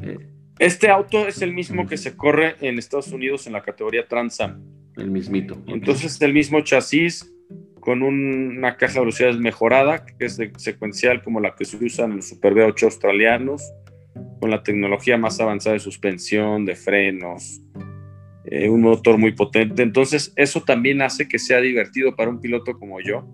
Eh, 0.00 0.30
este 0.58 0.88
auto 0.88 1.26
es 1.26 1.42
el 1.42 1.52
mismo 1.52 1.86
que 1.86 1.96
se 1.96 2.16
corre 2.16 2.56
en 2.60 2.78
Estados 2.78 3.08
Unidos 3.08 3.46
en 3.46 3.54
la 3.54 3.62
categoría 3.62 4.06
Transam. 4.06 4.62
El 4.96 5.10
mismito. 5.10 5.60
Entonces 5.66 6.14
es 6.14 6.22
el 6.22 6.32
mismo 6.32 6.60
chasis 6.60 7.28
con 7.80 8.02
una 8.02 8.76
caja 8.76 8.94
de 8.94 9.00
velocidades 9.00 9.38
mejorada, 9.38 10.06
que 10.06 10.26
es 10.26 10.40
secuencial 10.56 11.22
como 11.22 11.40
la 11.40 11.54
que 11.54 11.64
se 11.64 11.76
usa 11.84 12.06
en 12.06 12.16
los 12.16 12.28
Super 12.28 12.54
V8 12.54 12.84
australianos, 12.84 13.62
con 14.40 14.50
la 14.50 14.62
tecnología 14.62 15.16
más 15.16 15.40
avanzada 15.40 15.74
de 15.74 15.80
suspensión, 15.80 16.64
de 16.64 16.76
frenos, 16.76 17.62
eh, 18.44 18.68
un 18.68 18.82
motor 18.82 19.16
muy 19.16 19.32
potente. 19.32 19.82
Entonces, 19.82 20.32
eso 20.36 20.60
también 20.62 21.02
hace 21.02 21.28
que 21.28 21.38
sea 21.38 21.60
divertido 21.60 22.14
para 22.14 22.30
un 22.30 22.40
piloto 22.40 22.78
como 22.78 23.00
yo. 23.00 23.26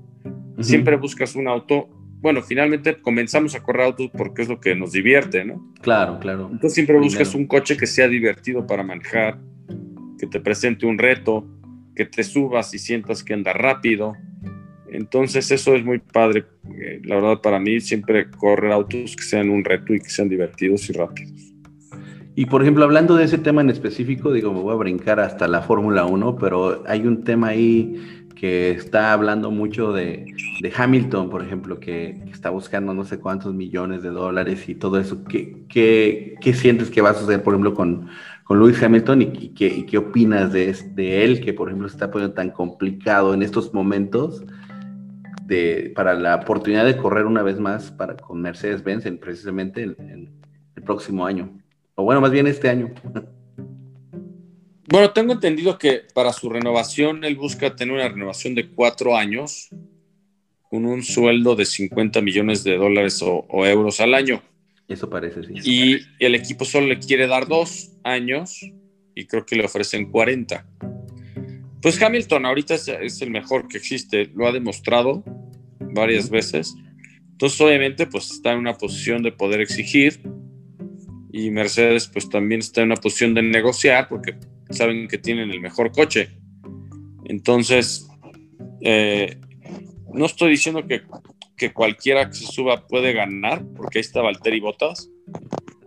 Siempre 0.61 0.97
buscas 0.97 1.35
un 1.35 1.49
auto. 1.49 1.89
Bueno, 2.21 2.43
finalmente 2.43 3.01
comenzamos 3.01 3.55
a 3.55 3.63
correr 3.63 3.87
autos 3.87 4.11
porque 4.17 4.43
es 4.43 4.49
lo 4.49 4.61
que 4.61 4.75
nos 4.75 4.93
divierte, 4.93 5.45
¿no? 5.45 5.73
Claro, 5.81 6.19
claro. 6.21 6.49
Entonces, 6.53 6.75
siempre 6.75 6.99
buscas 6.99 7.35
un 7.35 7.47
coche 7.47 7.77
que 7.77 7.87
sea 7.87 8.09
divertido 8.09 8.67
para 8.67 8.83
manejar, 8.83 9.39
que 10.19 10.27
te 10.27 10.39
presente 10.39 10.87
un 10.87 10.99
reto, 10.99 11.47
que 11.97 12.05
te 12.05 12.23
subas 12.23 12.73
y 12.75 12.79
sientas 12.79 13.25
que 13.25 13.35
anda 13.35 13.53
rápido. 13.53 14.15
Entonces, 14.93 15.51
eso 15.51 15.75
es 15.75 15.85
muy 15.85 15.99
padre. 15.99 16.45
Eh, 16.75 17.01
la 17.05 17.17
verdad, 17.17 17.41
para 17.41 17.59
mí, 17.61 17.81
siempre 17.81 18.31
correr 18.31 18.73
autos 18.73 19.17
que 19.17 19.23
sean 19.23 19.51
un 19.51 19.65
reto 19.65 19.95
y 19.95 20.01
que 20.01 20.11
sean 20.11 20.29
divertidos 20.29 20.89
y 20.91 20.93
rápidos. 20.93 21.51
Y 22.37 22.47
por 22.47 22.63
ejemplo, 22.63 22.85
hablando 22.85 23.17
de 23.17 23.25
ese 23.25 23.39
tema 23.39 23.61
en 23.61 23.71
específico, 23.71 24.33
digo, 24.33 24.53
me 24.53 24.61
voy 24.61 24.73
a 24.73 24.77
brincar 24.77 25.21
hasta 25.21 25.49
la 25.49 25.63
Fórmula 25.63 26.07
1, 26.07 26.37
pero 26.37 26.85
hay 26.87 27.07
un 27.07 27.25
tema 27.25 27.49
ahí 27.49 28.27
que 28.35 28.71
está 28.71 29.13
hablando 29.13 29.51
mucho 29.51 29.93
de, 29.93 30.25
Hamilton, 30.75 31.29
por 31.29 31.43
ejemplo, 31.43 31.79
que, 31.79 32.19
está 32.33 32.49
buscando 32.49 32.95
no 32.95 33.05
sé 33.05 33.19
cuántos 33.19 33.53
millones 33.53 34.03
de 34.03 34.09
dólares 34.09 34.67
y 34.69 34.75
todo 34.75 34.99
eso. 34.99 35.23
¿Qué, 35.25 35.67
qué, 35.69 36.55
sientes 36.55 36.89
que 36.89 37.03
va 37.03 37.11
a 37.11 37.15
suceder, 37.15 37.43
por 37.43 37.53
ejemplo, 37.53 37.75
con, 37.75 38.09
con 38.45 38.59
Lewis 38.59 38.83
Hamilton 38.83 39.23
y, 39.23 39.49
qué, 39.51 39.85
qué, 39.85 39.99
opinas 39.99 40.53
de, 40.53 40.75
de 40.95 41.25
él, 41.25 41.43
que 41.43 41.53
por 41.53 41.69
ejemplo 41.69 41.89
se 41.89 41.97
está 41.97 42.11
poniendo 42.11 42.35
tan 42.35 42.51
complicado 42.51 43.35
en 43.35 43.43
estos 43.43 43.75
momentos? 43.75 44.43
De, 45.51 45.93
para 45.97 46.15
la 46.15 46.37
oportunidad 46.37 46.85
de 46.85 46.97
correr 46.97 47.27
una 47.27 47.43
vez 47.43 47.59
más 47.59 47.91
para, 47.91 48.17
con 48.17 48.41
Mercedes-Benz 48.41 49.05
precisamente 49.21 49.83
en 49.83 50.31
el 50.77 50.83
próximo 50.83 51.27
año 51.27 51.61
bueno, 52.03 52.21
más 52.21 52.31
bien 52.31 52.47
este 52.47 52.69
año. 52.69 52.93
Bueno, 54.89 55.11
tengo 55.13 55.33
entendido 55.33 55.79
que 55.79 56.03
para 56.15 56.33
su 56.33 56.51
renovación 56.51 57.25
él 57.25 57.37
busca 57.37 57.77
tener 57.77 57.95
una 57.95 58.09
renovación 58.09 58.55
de 58.55 58.69
cuatro 58.69 59.17
años 59.17 59.69
con 60.63 60.85
un 60.85 61.03
sueldo 61.03 61.55
de 61.55 61.65
50 61.65 62.21
millones 62.21 62.65
de 62.65 62.77
dólares 62.77 63.21
o, 63.23 63.67
euros 63.67 64.01
al 64.01 64.15
año. 64.15 64.43
Eso 64.89 65.09
parece, 65.09 65.45
sí. 65.45 65.55
Y 65.65 66.01
el 66.19 66.35
equipo 66.35 66.65
solo 66.65 66.89
le 66.89 66.99
quiere 66.99 67.29
dar 67.29 67.47
dos 67.47 67.93
años 68.03 68.61
y 69.15 69.27
creo 69.27 69.47
que 69.47 69.57
le 69.57 69.65
ofrecen 69.65 70.11
40. 70.11 70.67
Pues 71.83 72.01
Hamilton 72.01 72.45
ahorita 72.45 72.75
es, 72.75 73.23
el 73.23 73.31
mejor 73.31 73.67
que 73.69 73.79
existe, 73.79 74.31
lo 74.35 74.47
ha 74.47 74.53
demostrado 74.53 75.25
varias 75.81 76.29
veces. 76.29 76.75
Entonces 77.33 77.61
obviamente 77.61 78.07
pues 78.07 78.31
está 78.31 78.53
en 78.53 78.59
una 78.59 78.75
posición 78.75 79.23
de 79.23 79.33
poder 79.33 79.61
exigir 79.63 80.21
y 81.33 81.51
Mercedes 81.51 82.07
pues 82.09 82.29
también 82.29 82.61
está 82.61 82.83
en 82.83 82.89
una 82.89 82.97
posición 82.97 83.35
de 83.35 83.43
negociar 83.43 84.09
porque 84.09 84.37
saben 84.69 85.09
que 85.09 85.17
tienen 85.17 85.51
el 85.51 85.61
mejor 85.61 85.91
coche. 85.91 86.31
Entonces, 87.25 88.09
eh, 88.83 89.39
no 90.13 90.27
estoy 90.27 90.51
diciendo 90.51 90.87
que, 90.87 91.03
que, 91.57 91.73
cualquiera 91.73 92.29
que 92.29 92.35
se 92.35 92.47
suba 92.47 92.87
puede 92.87 93.13
ganar, 93.13 93.65
porque 93.77 93.99
ahí 93.99 94.01
está 94.01 94.21
Valtteri 94.21 94.61
Bottas, 94.61 95.09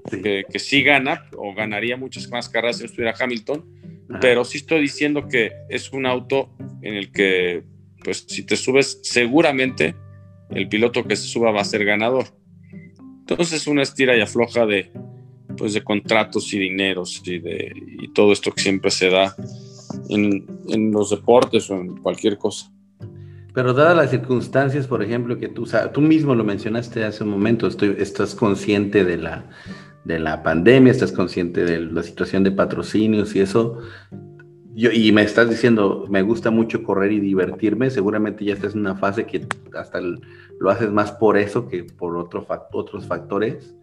que, 0.10 0.46
que, 0.50 0.60
sí 0.60 0.84
gana 0.84 1.26
o 1.36 1.54
ganaría 1.54 1.98
muchas 1.98 2.30
más 2.30 2.48
carreras 2.50 2.78
si 2.78 2.86
estuviera 2.86 3.14
Hamilton, 3.20 3.83
pero 4.22 4.44
sí 4.44 4.58
estoy 4.58 4.82
diciendo 4.82 5.28
que 5.28 5.52
es 5.70 5.92
un 5.92 6.06
auto 6.06 6.50
en 6.82 6.96
el 6.96 7.12
que, 7.12 7.64
pues 8.04 8.26
si 8.28 8.44
te 8.46 8.56
subes, 8.56 9.00
seguramente 9.04 9.96
el 10.50 10.68
piloto 10.68 11.04
que 11.06 11.16
se 11.16 11.28
suba 11.28 11.52
va 11.52 11.62
a 11.62 11.66
ser 11.66 11.86
ganador. 11.86 12.26
Entonces, 13.20 13.68
una 13.68 13.84
estira 13.84 14.16
y 14.18 14.22
afloja 14.22 14.66
de, 14.66 14.92
pues 15.58 15.74
de 15.74 15.84
contratos 15.84 16.54
y 16.54 16.60
dineros 16.60 17.22
y 17.26 17.40
de 17.40 17.72
y 18.02 18.14
todo 18.14 18.34
esto 18.34 18.52
que 18.52 18.62
siempre 18.62 18.92
se 18.92 19.10
da 19.10 19.36
en, 20.10 20.46
en, 20.70 20.92
los 20.92 21.10
deportes 21.10 21.70
o 21.70 21.76
en 21.76 21.98
cualquier 21.98 22.38
cosa. 22.38 22.70
Pero 23.54 23.74
dadas 23.74 23.96
las 23.96 24.10
circunstancias, 24.10 24.88
por 24.88 25.04
ejemplo, 25.04 25.38
que 25.38 25.48
tú, 25.48 25.68
tú 25.94 26.02
mismo 26.02 26.34
lo 26.34 26.44
mencionaste 26.44 27.04
hace 27.04 27.24
un 27.24 27.30
momento, 27.30 27.68
estoy, 27.68 27.96
estás 28.00 28.34
consciente 28.34 29.06
de 29.06 29.18
la, 29.18 29.46
de 30.06 30.20
la 30.20 30.44
pandemia, 30.44 30.92
estás 30.92 31.12
consciente 31.12 31.64
de 31.64 31.80
la 31.80 32.04
situación 32.04 32.44
de 32.44 32.52
patrocinios 32.52 33.36
y 33.36 33.40
eso, 33.40 33.80
yo, 34.76 34.92
y 34.92 35.12
me 35.12 35.22
estás 35.22 35.50
diciendo, 35.50 36.06
me 36.10 36.22
gusta 36.22 36.52
mucho 36.52 36.84
correr 36.84 37.12
y 37.12 37.20
divertirme, 37.20 37.90
seguramente 37.90 38.44
ya 38.44 38.54
estás 38.54 38.74
en 38.74 38.82
una 38.82 38.96
fase 38.96 39.26
que 39.26 39.46
hasta 39.78 40.02
lo 40.02 40.70
haces 40.70 40.92
más 40.92 41.12
por 41.12 41.38
eso 41.38 41.68
que 41.68 41.84
por 41.84 42.18
otro, 42.18 42.46
otros 42.72 43.08
factores. 43.08 43.76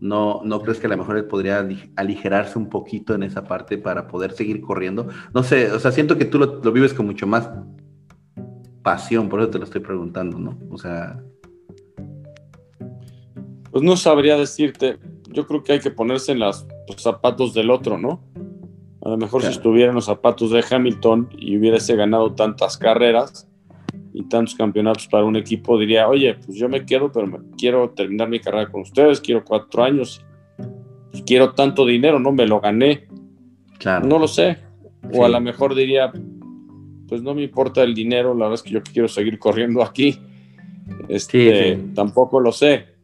¿No, 0.00 0.42
¿No 0.44 0.60
crees 0.60 0.78
que 0.78 0.86
a 0.86 0.90
lo 0.90 0.96
mejor 0.96 1.26
podría 1.26 1.66
aligerarse 1.96 2.56
un 2.56 2.68
poquito 2.68 3.14
en 3.14 3.24
esa 3.24 3.44
parte 3.44 3.78
para 3.78 4.06
poder 4.06 4.30
seguir 4.32 4.60
corriendo? 4.60 5.08
No 5.34 5.42
sé, 5.42 5.72
o 5.72 5.80
sea, 5.80 5.90
siento 5.90 6.16
que 6.16 6.24
tú 6.24 6.38
lo, 6.38 6.72
vives 6.72 6.94
con 6.94 7.06
mucho 7.06 7.26
más 7.26 7.50
pasión, 8.82 9.28
por 9.28 9.40
eso 9.40 9.50
te 9.50 9.58
lo 9.58 9.64
estoy 9.64 9.80
preguntando, 9.80 10.38
¿no? 10.38 10.56
O 10.70 10.78
sea... 10.78 11.20
Pues 13.72 13.82
no 13.82 13.96
sabría 13.96 14.36
decirte, 14.36 14.98
yo 15.28 15.46
creo 15.46 15.62
que 15.62 15.72
hay 15.74 15.80
que 15.80 15.90
ponerse 15.90 16.32
en 16.32 16.40
los 16.40 16.66
zapatos 16.96 17.54
del 17.54 17.70
otro, 17.70 17.98
¿no? 17.98 18.20
A 19.02 19.10
lo 19.10 19.16
mejor 19.16 19.42
si 19.42 19.48
estuviera 19.48 19.90
en 19.90 19.94
los 19.94 20.06
zapatos 20.06 20.50
de 20.50 20.64
Hamilton 20.68 21.30
y 21.38 21.56
hubiese 21.56 21.96
ganado 21.96 22.34
tantas 22.34 22.76
carreras, 22.76 23.48
y 24.12 24.24
tantos 24.24 24.54
campeonatos 24.54 25.06
para 25.06 25.24
un 25.24 25.36
equipo, 25.36 25.78
diría, 25.78 26.08
oye, 26.08 26.34
pues 26.34 26.58
yo 26.58 26.68
me 26.68 26.84
quedo, 26.84 27.12
pero 27.12 27.40
quiero 27.56 27.90
terminar 27.90 28.28
mi 28.28 28.40
carrera 28.40 28.68
con 28.68 28.80
ustedes, 28.80 29.20
quiero 29.20 29.44
cuatro 29.44 29.84
años, 29.84 30.24
pues 31.12 31.22
quiero 31.24 31.52
tanto 31.52 31.86
dinero, 31.86 32.18
no 32.18 32.32
me 32.32 32.46
lo 32.46 32.60
gané. 32.60 33.06
Claro. 33.78 34.06
No 34.06 34.18
lo 34.18 34.26
sé. 34.26 34.58
O 35.12 35.24
a 35.24 35.28
lo 35.28 35.40
mejor 35.40 35.74
diría, 35.74 36.12
pues 37.06 37.22
no 37.22 37.34
me 37.34 37.42
importa 37.42 37.82
el 37.82 37.94
dinero, 37.94 38.34
la 38.34 38.46
verdad 38.46 38.54
es 38.54 38.62
que 38.62 38.70
yo 38.70 38.82
quiero 38.82 39.08
seguir 39.08 39.38
corriendo 39.38 39.82
aquí. 39.82 40.18
Este, 41.08 41.78
tampoco 41.94 42.40
lo 42.40 42.50
sé. 42.50 42.97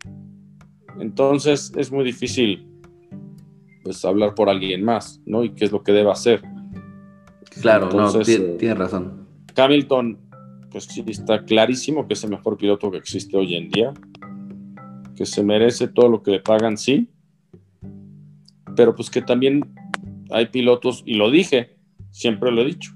Entonces 0.99 1.73
es 1.77 1.91
muy 1.91 2.05
difícil 2.05 2.67
pues 3.83 4.05
hablar 4.05 4.35
por 4.35 4.49
alguien 4.49 4.83
más, 4.83 5.21
¿no? 5.27 5.45
Y 5.45 5.51
qué 5.51 5.67
es 5.67 5.73
lo 5.73 5.83
que 5.83 5.93
debe 5.93 6.11
hacer. 6.11 6.43
Claro, 7.61 7.89
no, 7.91 8.11
tiene, 8.21 8.55
tiene 8.55 8.75
razón. 8.75 9.27
Hamilton, 9.57 10.19
pues 10.71 10.85
sí, 10.85 11.05
está 11.07 11.45
clarísimo 11.45 12.09
que 12.09 12.15
es 12.15 12.25
el 12.25 12.31
mejor 12.31 12.57
piloto 12.57 12.91
que 12.91 12.97
existe 12.97 13.37
hoy 13.37 13.55
en 13.55 13.71
día, 13.71 13.93
que 15.15 15.27
se 15.27 15.43
merece 15.43 15.89
todo 15.89 16.09
lo 16.09 16.23
que 16.23 16.33
le 16.33 16.41
pagan, 16.41 16.77
sí, 16.77 17.09
pero 18.75 18.95
pues 18.95 19.11
que 19.11 19.23
también 19.23 19.63
hay 20.31 20.47
pilotos, 20.47 21.03
y 21.07 21.15
lo 21.15 21.31
dije, 21.31 21.77
siempre 22.11 22.51
lo 22.51 22.63
he 22.63 22.67
dicho, 22.67 22.93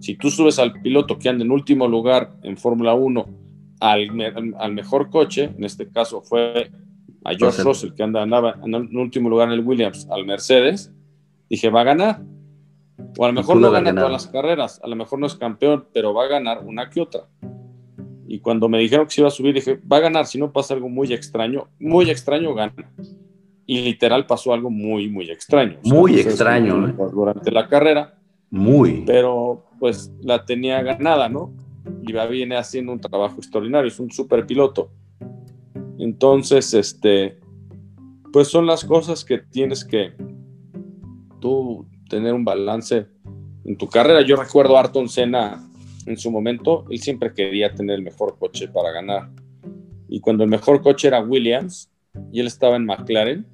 si 0.00 0.16
tú 0.16 0.30
subes 0.30 0.58
al 0.58 0.72
piloto 0.80 1.18
que 1.18 1.28
anda 1.28 1.44
en 1.44 1.50
último 1.50 1.88
lugar 1.88 2.36
en 2.42 2.56
Fórmula 2.56 2.94
1 2.94 3.26
al, 3.80 4.54
al, 4.58 4.72
mejor 4.72 5.10
coche, 5.10 5.50
en 5.56 5.64
este 5.64 5.88
caso 5.88 6.22
fue 6.22 6.70
a 7.28 7.36
George 7.36 7.62
Russell, 7.62 7.92
que 7.92 8.02
anda, 8.02 8.22
andaba 8.22 8.56
en 8.64 8.96
último 8.96 9.28
lugar 9.28 9.48
en 9.48 9.54
el 9.54 9.60
Williams, 9.60 10.08
al 10.10 10.24
Mercedes, 10.24 10.92
dije, 11.50 11.68
va 11.70 11.82
a 11.82 11.84
ganar. 11.84 12.22
O 13.16 13.24
a 13.24 13.28
lo 13.28 13.34
mejor 13.34 13.56
no 13.58 13.70
gana 13.70 13.94
todas 13.94 14.10
las 14.10 14.26
carreras, 14.26 14.80
a 14.82 14.88
lo 14.88 14.96
mejor 14.96 15.18
no 15.18 15.26
es 15.26 15.34
campeón, 15.34 15.86
pero 15.92 16.14
va 16.14 16.24
a 16.24 16.28
ganar 16.28 16.64
una 16.64 16.90
que 16.90 17.00
otra. 17.00 17.28
Y 18.26 18.40
cuando 18.40 18.68
me 18.68 18.78
dijeron 18.78 19.06
que 19.06 19.12
se 19.12 19.20
iba 19.20 19.28
a 19.28 19.30
subir, 19.30 19.54
dije, 19.54 19.80
va 19.90 19.98
a 19.98 20.00
ganar, 20.00 20.26
si 20.26 20.38
no 20.38 20.52
pasa 20.52 20.74
algo 20.74 20.88
muy 20.88 21.12
extraño, 21.12 21.68
muy 21.78 22.10
extraño 22.10 22.54
gana. 22.54 22.74
Y 23.66 23.82
literal 23.82 24.26
pasó 24.26 24.52
algo 24.52 24.70
muy, 24.70 25.08
muy 25.08 25.30
extraño. 25.30 25.78
Muy 25.84 26.18
extraño. 26.18 26.88
¿eh? 26.88 26.94
Durante 27.12 27.50
la 27.50 27.68
carrera. 27.68 28.18
Muy. 28.50 29.04
Pero 29.06 29.66
pues 29.78 30.10
la 30.20 30.44
tenía 30.44 30.82
ganada, 30.82 31.28
¿no? 31.28 31.52
Y 32.02 32.12
va, 32.12 32.26
viene 32.26 32.56
haciendo 32.56 32.92
un 32.92 33.00
trabajo 33.00 33.36
extraordinario, 33.36 33.88
es 33.88 34.00
un 34.00 34.10
super 34.10 34.46
piloto. 34.46 34.90
Entonces, 35.98 36.72
este, 36.74 37.38
pues 38.32 38.48
son 38.48 38.66
las 38.66 38.84
cosas 38.84 39.24
que 39.24 39.38
tienes 39.38 39.84
que 39.84 40.12
tú 41.40 41.86
tener 42.08 42.34
un 42.34 42.44
balance 42.44 43.06
en 43.64 43.76
tu 43.76 43.88
carrera. 43.88 44.22
Yo 44.22 44.36
recuerdo 44.36 44.76
a 44.76 44.82
Ayrton 44.82 45.08
Senna 45.08 45.64
en 46.06 46.16
su 46.16 46.30
momento, 46.30 46.84
él 46.90 47.00
siempre 47.00 47.34
quería 47.34 47.74
tener 47.74 47.96
el 47.96 48.02
mejor 48.02 48.38
coche 48.38 48.68
para 48.68 48.92
ganar. 48.92 49.28
Y 50.08 50.20
cuando 50.20 50.44
el 50.44 50.50
mejor 50.50 50.80
coche 50.80 51.08
era 51.08 51.20
Williams 51.22 51.90
y 52.32 52.40
él 52.40 52.46
estaba 52.46 52.76
en 52.76 52.86
McLaren, 52.86 53.46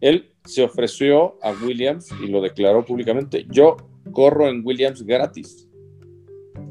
él 0.00 0.32
se 0.44 0.62
ofreció 0.62 1.36
a 1.42 1.52
Williams 1.52 2.08
y 2.24 2.28
lo 2.28 2.40
declaró 2.40 2.84
públicamente, 2.84 3.46
yo 3.50 3.76
corro 4.12 4.48
en 4.48 4.64
Williams 4.64 5.02
gratis. 5.02 5.68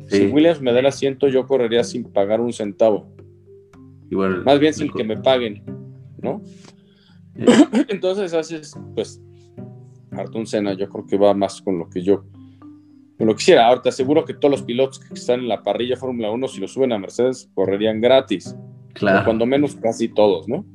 Si 0.07 0.25
Williams 0.25 0.59
me 0.59 0.73
da 0.73 0.79
el 0.79 0.87
asiento, 0.87 1.27
yo 1.27 1.45
correría 1.45 1.83
sin 1.83 2.03
pagar 2.03 2.41
un 2.41 2.51
centavo. 2.51 3.15
Más 4.09 4.59
bien 4.59 4.73
sin 4.73 4.91
que 4.91 5.03
me 5.03 5.17
paguen, 5.17 5.63
¿no? 6.21 6.41
Entonces 7.87 8.33
haces, 8.33 8.73
pues, 8.95 9.21
Artun 10.11 10.47
Senna, 10.47 10.73
yo 10.73 10.89
creo 10.89 11.05
que 11.05 11.17
va 11.17 11.33
más 11.33 11.61
con 11.61 11.77
lo 11.77 11.89
que 11.89 12.01
yo 12.01 12.23
con 13.19 13.27
lo 13.27 13.35
quisiera. 13.35 13.67
Ahora 13.67 13.81
te 13.81 13.89
aseguro 13.89 14.23
que 14.23 14.33
todos 14.33 14.51
los 14.51 14.63
pilotos 14.63 14.99
que 14.99 15.13
están 15.13 15.41
en 15.41 15.49
la 15.49 15.61
parrilla 15.61 15.97
Fórmula 15.97 16.31
1, 16.31 16.47
si 16.47 16.61
lo 16.61 16.69
suben 16.69 16.93
a 16.93 16.97
Mercedes, 16.97 17.51
correrían 17.53 17.99
gratis. 17.99 18.55
Claro. 18.93 19.23
cuando 19.23 19.45
menos 19.45 19.75
casi 19.75 20.09
todos, 20.09 20.47
¿no? 20.47 20.65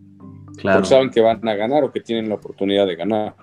Claro. 0.56 0.78
Porque 0.78 0.88
saben 0.88 1.10
que 1.10 1.20
van 1.20 1.46
a 1.46 1.54
ganar 1.54 1.82
o 1.84 1.90
que 1.90 2.00
tienen 2.00 2.28
la 2.28 2.36
oportunidad 2.36 2.86
de 2.86 2.96
ganar. 2.96 3.34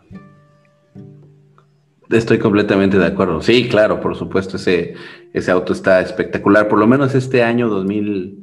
Estoy 2.09 2.39
completamente 2.39 2.97
de 2.97 3.05
acuerdo. 3.05 3.41
Sí, 3.41 3.67
claro, 3.69 3.99
por 3.99 4.15
supuesto, 4.15 4.57
ese, 4.57 4.95
ese 5.33 5.51
auto 5.51 5.73
está 5.73 6.01
espectacular. 6.01 6.67
Por 6.67 6.79
lo 6.79 6.87
menos 6.87 7.13
este 7.15 7.43
año 7.43 7.69
2000, 7.69 8.40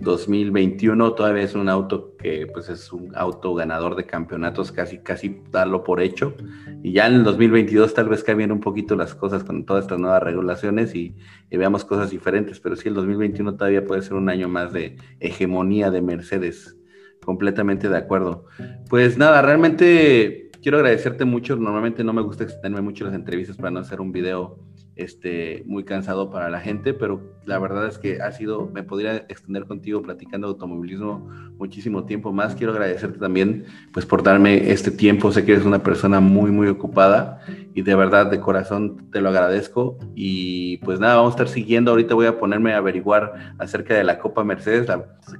2021 0.00 1.12
todavía 1.12 1.42
es 1.42 1.54
un 1.54 1.68
auto 1.68 2.16
que 2.16 2.46
pues 2.46 2.68
es 2.70 2.90
un 2.92 3.12
auto 3.14 3.54
ganador 3.54 3.96
de 3.96 4.06
campeonatos, 4.06 4.72
casi, 4.72 4.98
casi 4.98 5.42
darlo 5.50 5.84
por 5.84 6.00
hecho. 6.00 6.34
Y 6.82 6.92
ya 6.92 7.06
en 7.06 7.14
el 7.14 7.24
2022 7.24 7.92
tal 7.92 8.08
vez 8.08 8.24
cambien 8.24 8.50
un 8.50 8.60
poquito 8.60 8.96
las 8.96 9.14
cosas 9.14 9.44
con 9.44 9.66
todas 9.66 9.84
estas 9.84 9.98
nuevas 9.98 10.22
regulaciones 10.22 10.94
y, 10.94 11.14
y 11.50 11.56
veamos 11.56 11.84
cosas 11.84 12.10
diferentes. 12.10 12.60
Pero 12.60 12.76
sí, 12.76 12.88
el 12.88 12.94
2021 12.94 13.56
todavía 13.56 13.84
puede 13.84 14.02
ser 14.02 14.14
un 14.14 14.30
año 14.30 14.48
más 14.48 14.72
de 14.72 14.96
hegemonía 15.20 15.90
de 15.90 16.00
Mercedes. 16.00 16.76
Completamente 17.22 17.90
de 17.90 17.98
acuerdo. 17.98 18.46
Pues 18.88 19.18
nada, 19.18 19.42
realmente 19.42 20.50
quiero 20.62 20.78
agradecerte 20.78 21.26
mucho. 21.26 21.56
Normalmente 21.56 22.02
no 22.04 22.14
me 22.14 22.22
gusta 22.22 22.44
extenderme 22.44 22.80
mucho 22.80 23.04
las 23.04 23.14
entrevistas 23.14 23.56
para 23.56 23.70
no 23.70 23.80
hacer 23.80 24.00
un 24.00 24.12
video 24.12 24.58
este, 24.96 25.62
muy 25.66 25.84
cansado 25.84 26.30
para 26.30 26.50
la 26.50 26.60
gente, 26.60 26.94
pero 26.94 27.20
la 27.46 27.58
verdad 27.58 27.86
es 27.86 27.98
que 27.98 28.20
ha 28.20 28.32
sido, 28.32 28.68
me 28.72 28.82
podría 28.82 29.16
extender 29.16 29.66
contigo 29.66 30.02
platicando 30.02 30.48
de 30.48 30.52
automovilismo 30.52 31.28
muchísimo 31.58 32.04
tiempo 32.04 32.32
más. 32.32 32.54
Quiero 32.54 32.72
agradecerte 32.72 33.18
también, 33.18 33.64
pues, 33.92 34.06
por 34.06 34.22
darme 34.22 34.70
este 34.70 34.90
tiempo. 34.90 35.32
Sé 35.32 35.44
que 35.44 35.52
eres 35.52 35.64
una 35.64 35.82
persona 35.82 36.20
muy, 36.20 36.50
muy 36.50 36.68
ocupada 36.68 37.40
y 37.74 37.82
de 37.82 37.94
verdad, 37.94 38.30
de 38.30 38.40
corazón, 38.40 39.10
te 39.10 39.20
lo 39.20 39.28
agradezco. 39.28 39.98
Y 40.14 40.78
pues 40.78 41.00
nada, 41.00 41.16
vamos 41.16 41.32
a 41.32 41.36
estar 41.36 41.48
siguiendo. 41.48 41.90
Ahorita 41.92 42.14
voy 42.14 42.26
a 42.26 42.38
ponerme 42.38 42.72
a 42.72 42.78
averiguar 42.78 43.54
acerca 43.58 43.94
de 43.94 44.04
la 44.04 44.18
Copa 44.18 44.44
Mercedes. 44.44 44.88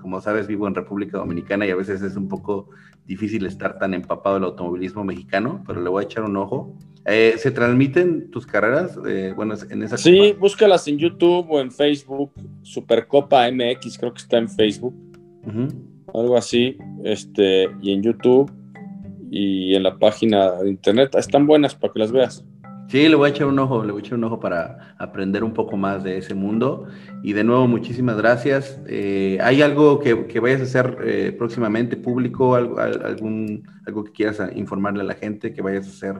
como 0.00 0.20
sabes, 0.20 0.46
vivo 0.46 0.66
en 0.68 0.74
República 0.74 1.18
Dominicana 1.18 1.66
y 1.66 1.70
a 1.70 1.76
veces 1.76 2.02
es 2.02 2.16
un 2.16 2.28
poco 2.28 2.70
difícil 3.10 3.44
estar 3.44 3.76
tan 3.76 3.92
empapado 3.92 4.36
del 4.36 4.44
automovilismo 4.44 5.02
mexicano, 5.02 5.64
pero 5.66 5.82
le 5.82 5.90
voy 5.90 6.04
a 6.04 6.06
echar 6.06 6.22
un 6.22 6.36
ojo. 6.36 6.76
Eh, 7.06 7.34
¿Se 7.38 7.50
transmiten 7.50 8.30
tus 8.30 8.46
carreras? 8.46 8.96
Eh, 9.04 9.32
bueno, 9.34 9.54
en 9.68 9.82
esa 9.82 9.96
Sí, 9.96 10.32
búscalas 10.38 10.86
en 10.86 10.96
YouTube 10.96 11.46
o 11.50 11.60
en 11.60 11.72
Facebook. 11.72 12.30
Supercopa 12.62 13.50
MX, 13.50 13.98
creo 13.98 14.14
que 14.14 14.22
está 14.22 14.38
en 14.38 14.48
Facebook. 14.48 14.94
Algo 16.14 16.36
así. 16.36 16.78
Este, 17.02 17.68
y 17.82 17.92
en 17.92 18.02
YouTube 18.02 18.50
y 19.28 19.74
en 19.74 19.82
la 19.82 19.98
página 19.98 20.52
de 20.62 20.70
internet. 20.70 21.16
Están 21.16 21.48
buenas 21.48 21.74
para 21.74 21.92
que 21.92 21.98
las 21.98 22.12
veas. 22.12 22.44
Sí, 22.90 23.08
le 23.08 23.14
voy 23.14 23.28
a 23.28 23.30
echar 23.30 23.46
un 23.46 23.56
ojo, 23.60 23.84
le 23.84 23.92
voy 23.92 24.02
a 24.02 24.04
echar 24.04 24.18
un 24.18 24.24
ojo 24.24 24.40
para 24.40 24.96
aprender 24.98 25.44
un 25.44 25.54
poco 25.54 25.76
más 25.76 26.02
de 26.02 26.18
ese 26.18 26.34
mundo. 26.34 26.88
Y 27.22 27.34
de 27.34 27.44
nuevo, 27.44 27.68
muchísimas 27.68 28.16
gracias. 28.16 28.80
Eh, 28.88 29.38
¿Hay 29.42 29.62
algo 29.62 30.00
que, 30.00 30.40
vayas 30.40 30.60
a 30.60 30.64
hacer 30.64 30.98
eh, 31.04 31.30
próximamente 31.30 31.96
público? 31.96 32.56
Algo, 32.56 32.80
algún, 32.80 33.62
¿Algo 33.86 34.02
que 34.02 34.10
quieras 34.10 34.40
informarle 34.56 35.02
a 35.02 35.04
la 35.04 35.14
gente 35.14 35.52
que 35.52 35.62
vayas 35.62 35.86
a 35.86 35.90
hacer 35.90 36.16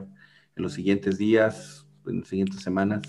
en 0.55 0.63
los 0.63 0.71
siguientes 0.71 1.17
días, 1.17 1.85
en 2.07 2.19
las 2.19 2.29
siguientes 2.29 2.61
semanas? 2.61 3.01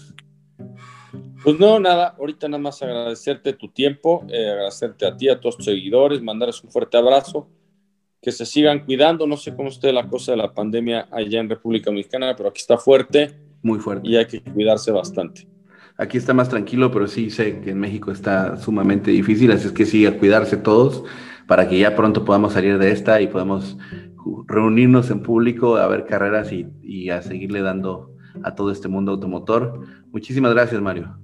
Pues 1.44 1.56
no, 1.56 1.78
nada, 1.78 2.16
ahorita 2.18 2.48
nada 2.48 2.60
más 2.60 2.82
agradecerte 2.82 3.52
tu 3.52 3.68
tiempo, 3.68 4.26
eh, 4.28 4.50
agradecerte 4.50 5.06
a 5.06 5.16
ti, 5.16 5.28
a 5.28 5.38
todos 5.38 5.58
tus 5.58 5.66
seguidores, 5.66 6.20
mandarles 6.20 6.64
un 6.64 6.70
fuerte 6.72 6.96
abrazo 6.96 7.48
que 8.20 8.32
se 8.32 8.44
sigan 8.44 8.84
cuidando. 8.84 9.24
No 9.24 9.36
sé 9.36 9.54
cómo 9.54 9.68
esté 9.68 9.92
la 9.92 10.08
cosa 10.08 10.32
de 10.32 10.38
la 10.38 10.52
pandemia 10.52 11.06
allá 11.12 11.38
en 11.38 11.48
República 11.48 11.90
Dominicana, 11.90 12.34
pero 12.34 12.48
aquí 12.48 12.60
está 12.60 12.76
fuerte. 12.76 13.51
Muy 13.62 13.78
fuerte. 13.78 14.08
Y 14.08 14.16
hay 14.16 14.26
que 14.26 14.40
cuidarse 14.42 14.90
bastante. 14.90 15.46
Aquí 15.96 16.18
está 16.18 16.34
más 16.34 16.48
tranquilo, 16.48 16.90
pero 16.90 17.06
sí 17.06 17.30
sé 17.30 17.60
que 17.60 17.70
en 17.70 17.78
México 17.78 18.10
está 18.10 18.56
sumamente 18.56 19.10
difícil, 19.10 19.52
así 19.52 19.66
es 19.66 19.72
que 19.72 19.84
sí, 19.84 20.06
a 20.06 20.18
cuidarse 20.18 20.56
todos 20.56 21.04
para 21.46 21.68
que 21.68 21.78
ya 21.78 21.94
pronto 21.94 22.24
podamos 22.24 22.54
salir 22.54 22.78
de 22.78 22.90
esta 22.92 23.20
y 23.20 23.26
podamos 23.26 23.76
reunirnos 24.46 25.10
en 25.10 25.22
público 25.22 25.76
a 25.76 25.86
ver 25.88 26.06
carreras 26.06 26.52
y, 26.52 26.66
y 26.82 27.10
a 27.10 27.22
seguirle 27.22 27.60
dando 27.60 28.12
a 28.42 28.54
todo 28.54 28.70
este 28.70 28.88
mundo 28.88 29.12
automotor. 29.12 29.80
Muchísimas 30.12 30.54
gracias, 30.54 30.80
Mario. 30.80 31.18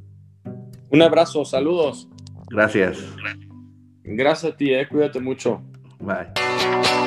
Un 0.90 1.03
abrazo, 1.03 1.44
saludos. 1.44 2.09
Gracias. 2.51 2.98
Gracias 4.05 4.53
a 4.53 4.57
ti, 4.57 4.72
eh, 4.72 4.87
cuídate 4.88 5.20
mucho. 5.20 5.62
Bye. 6.01 6.97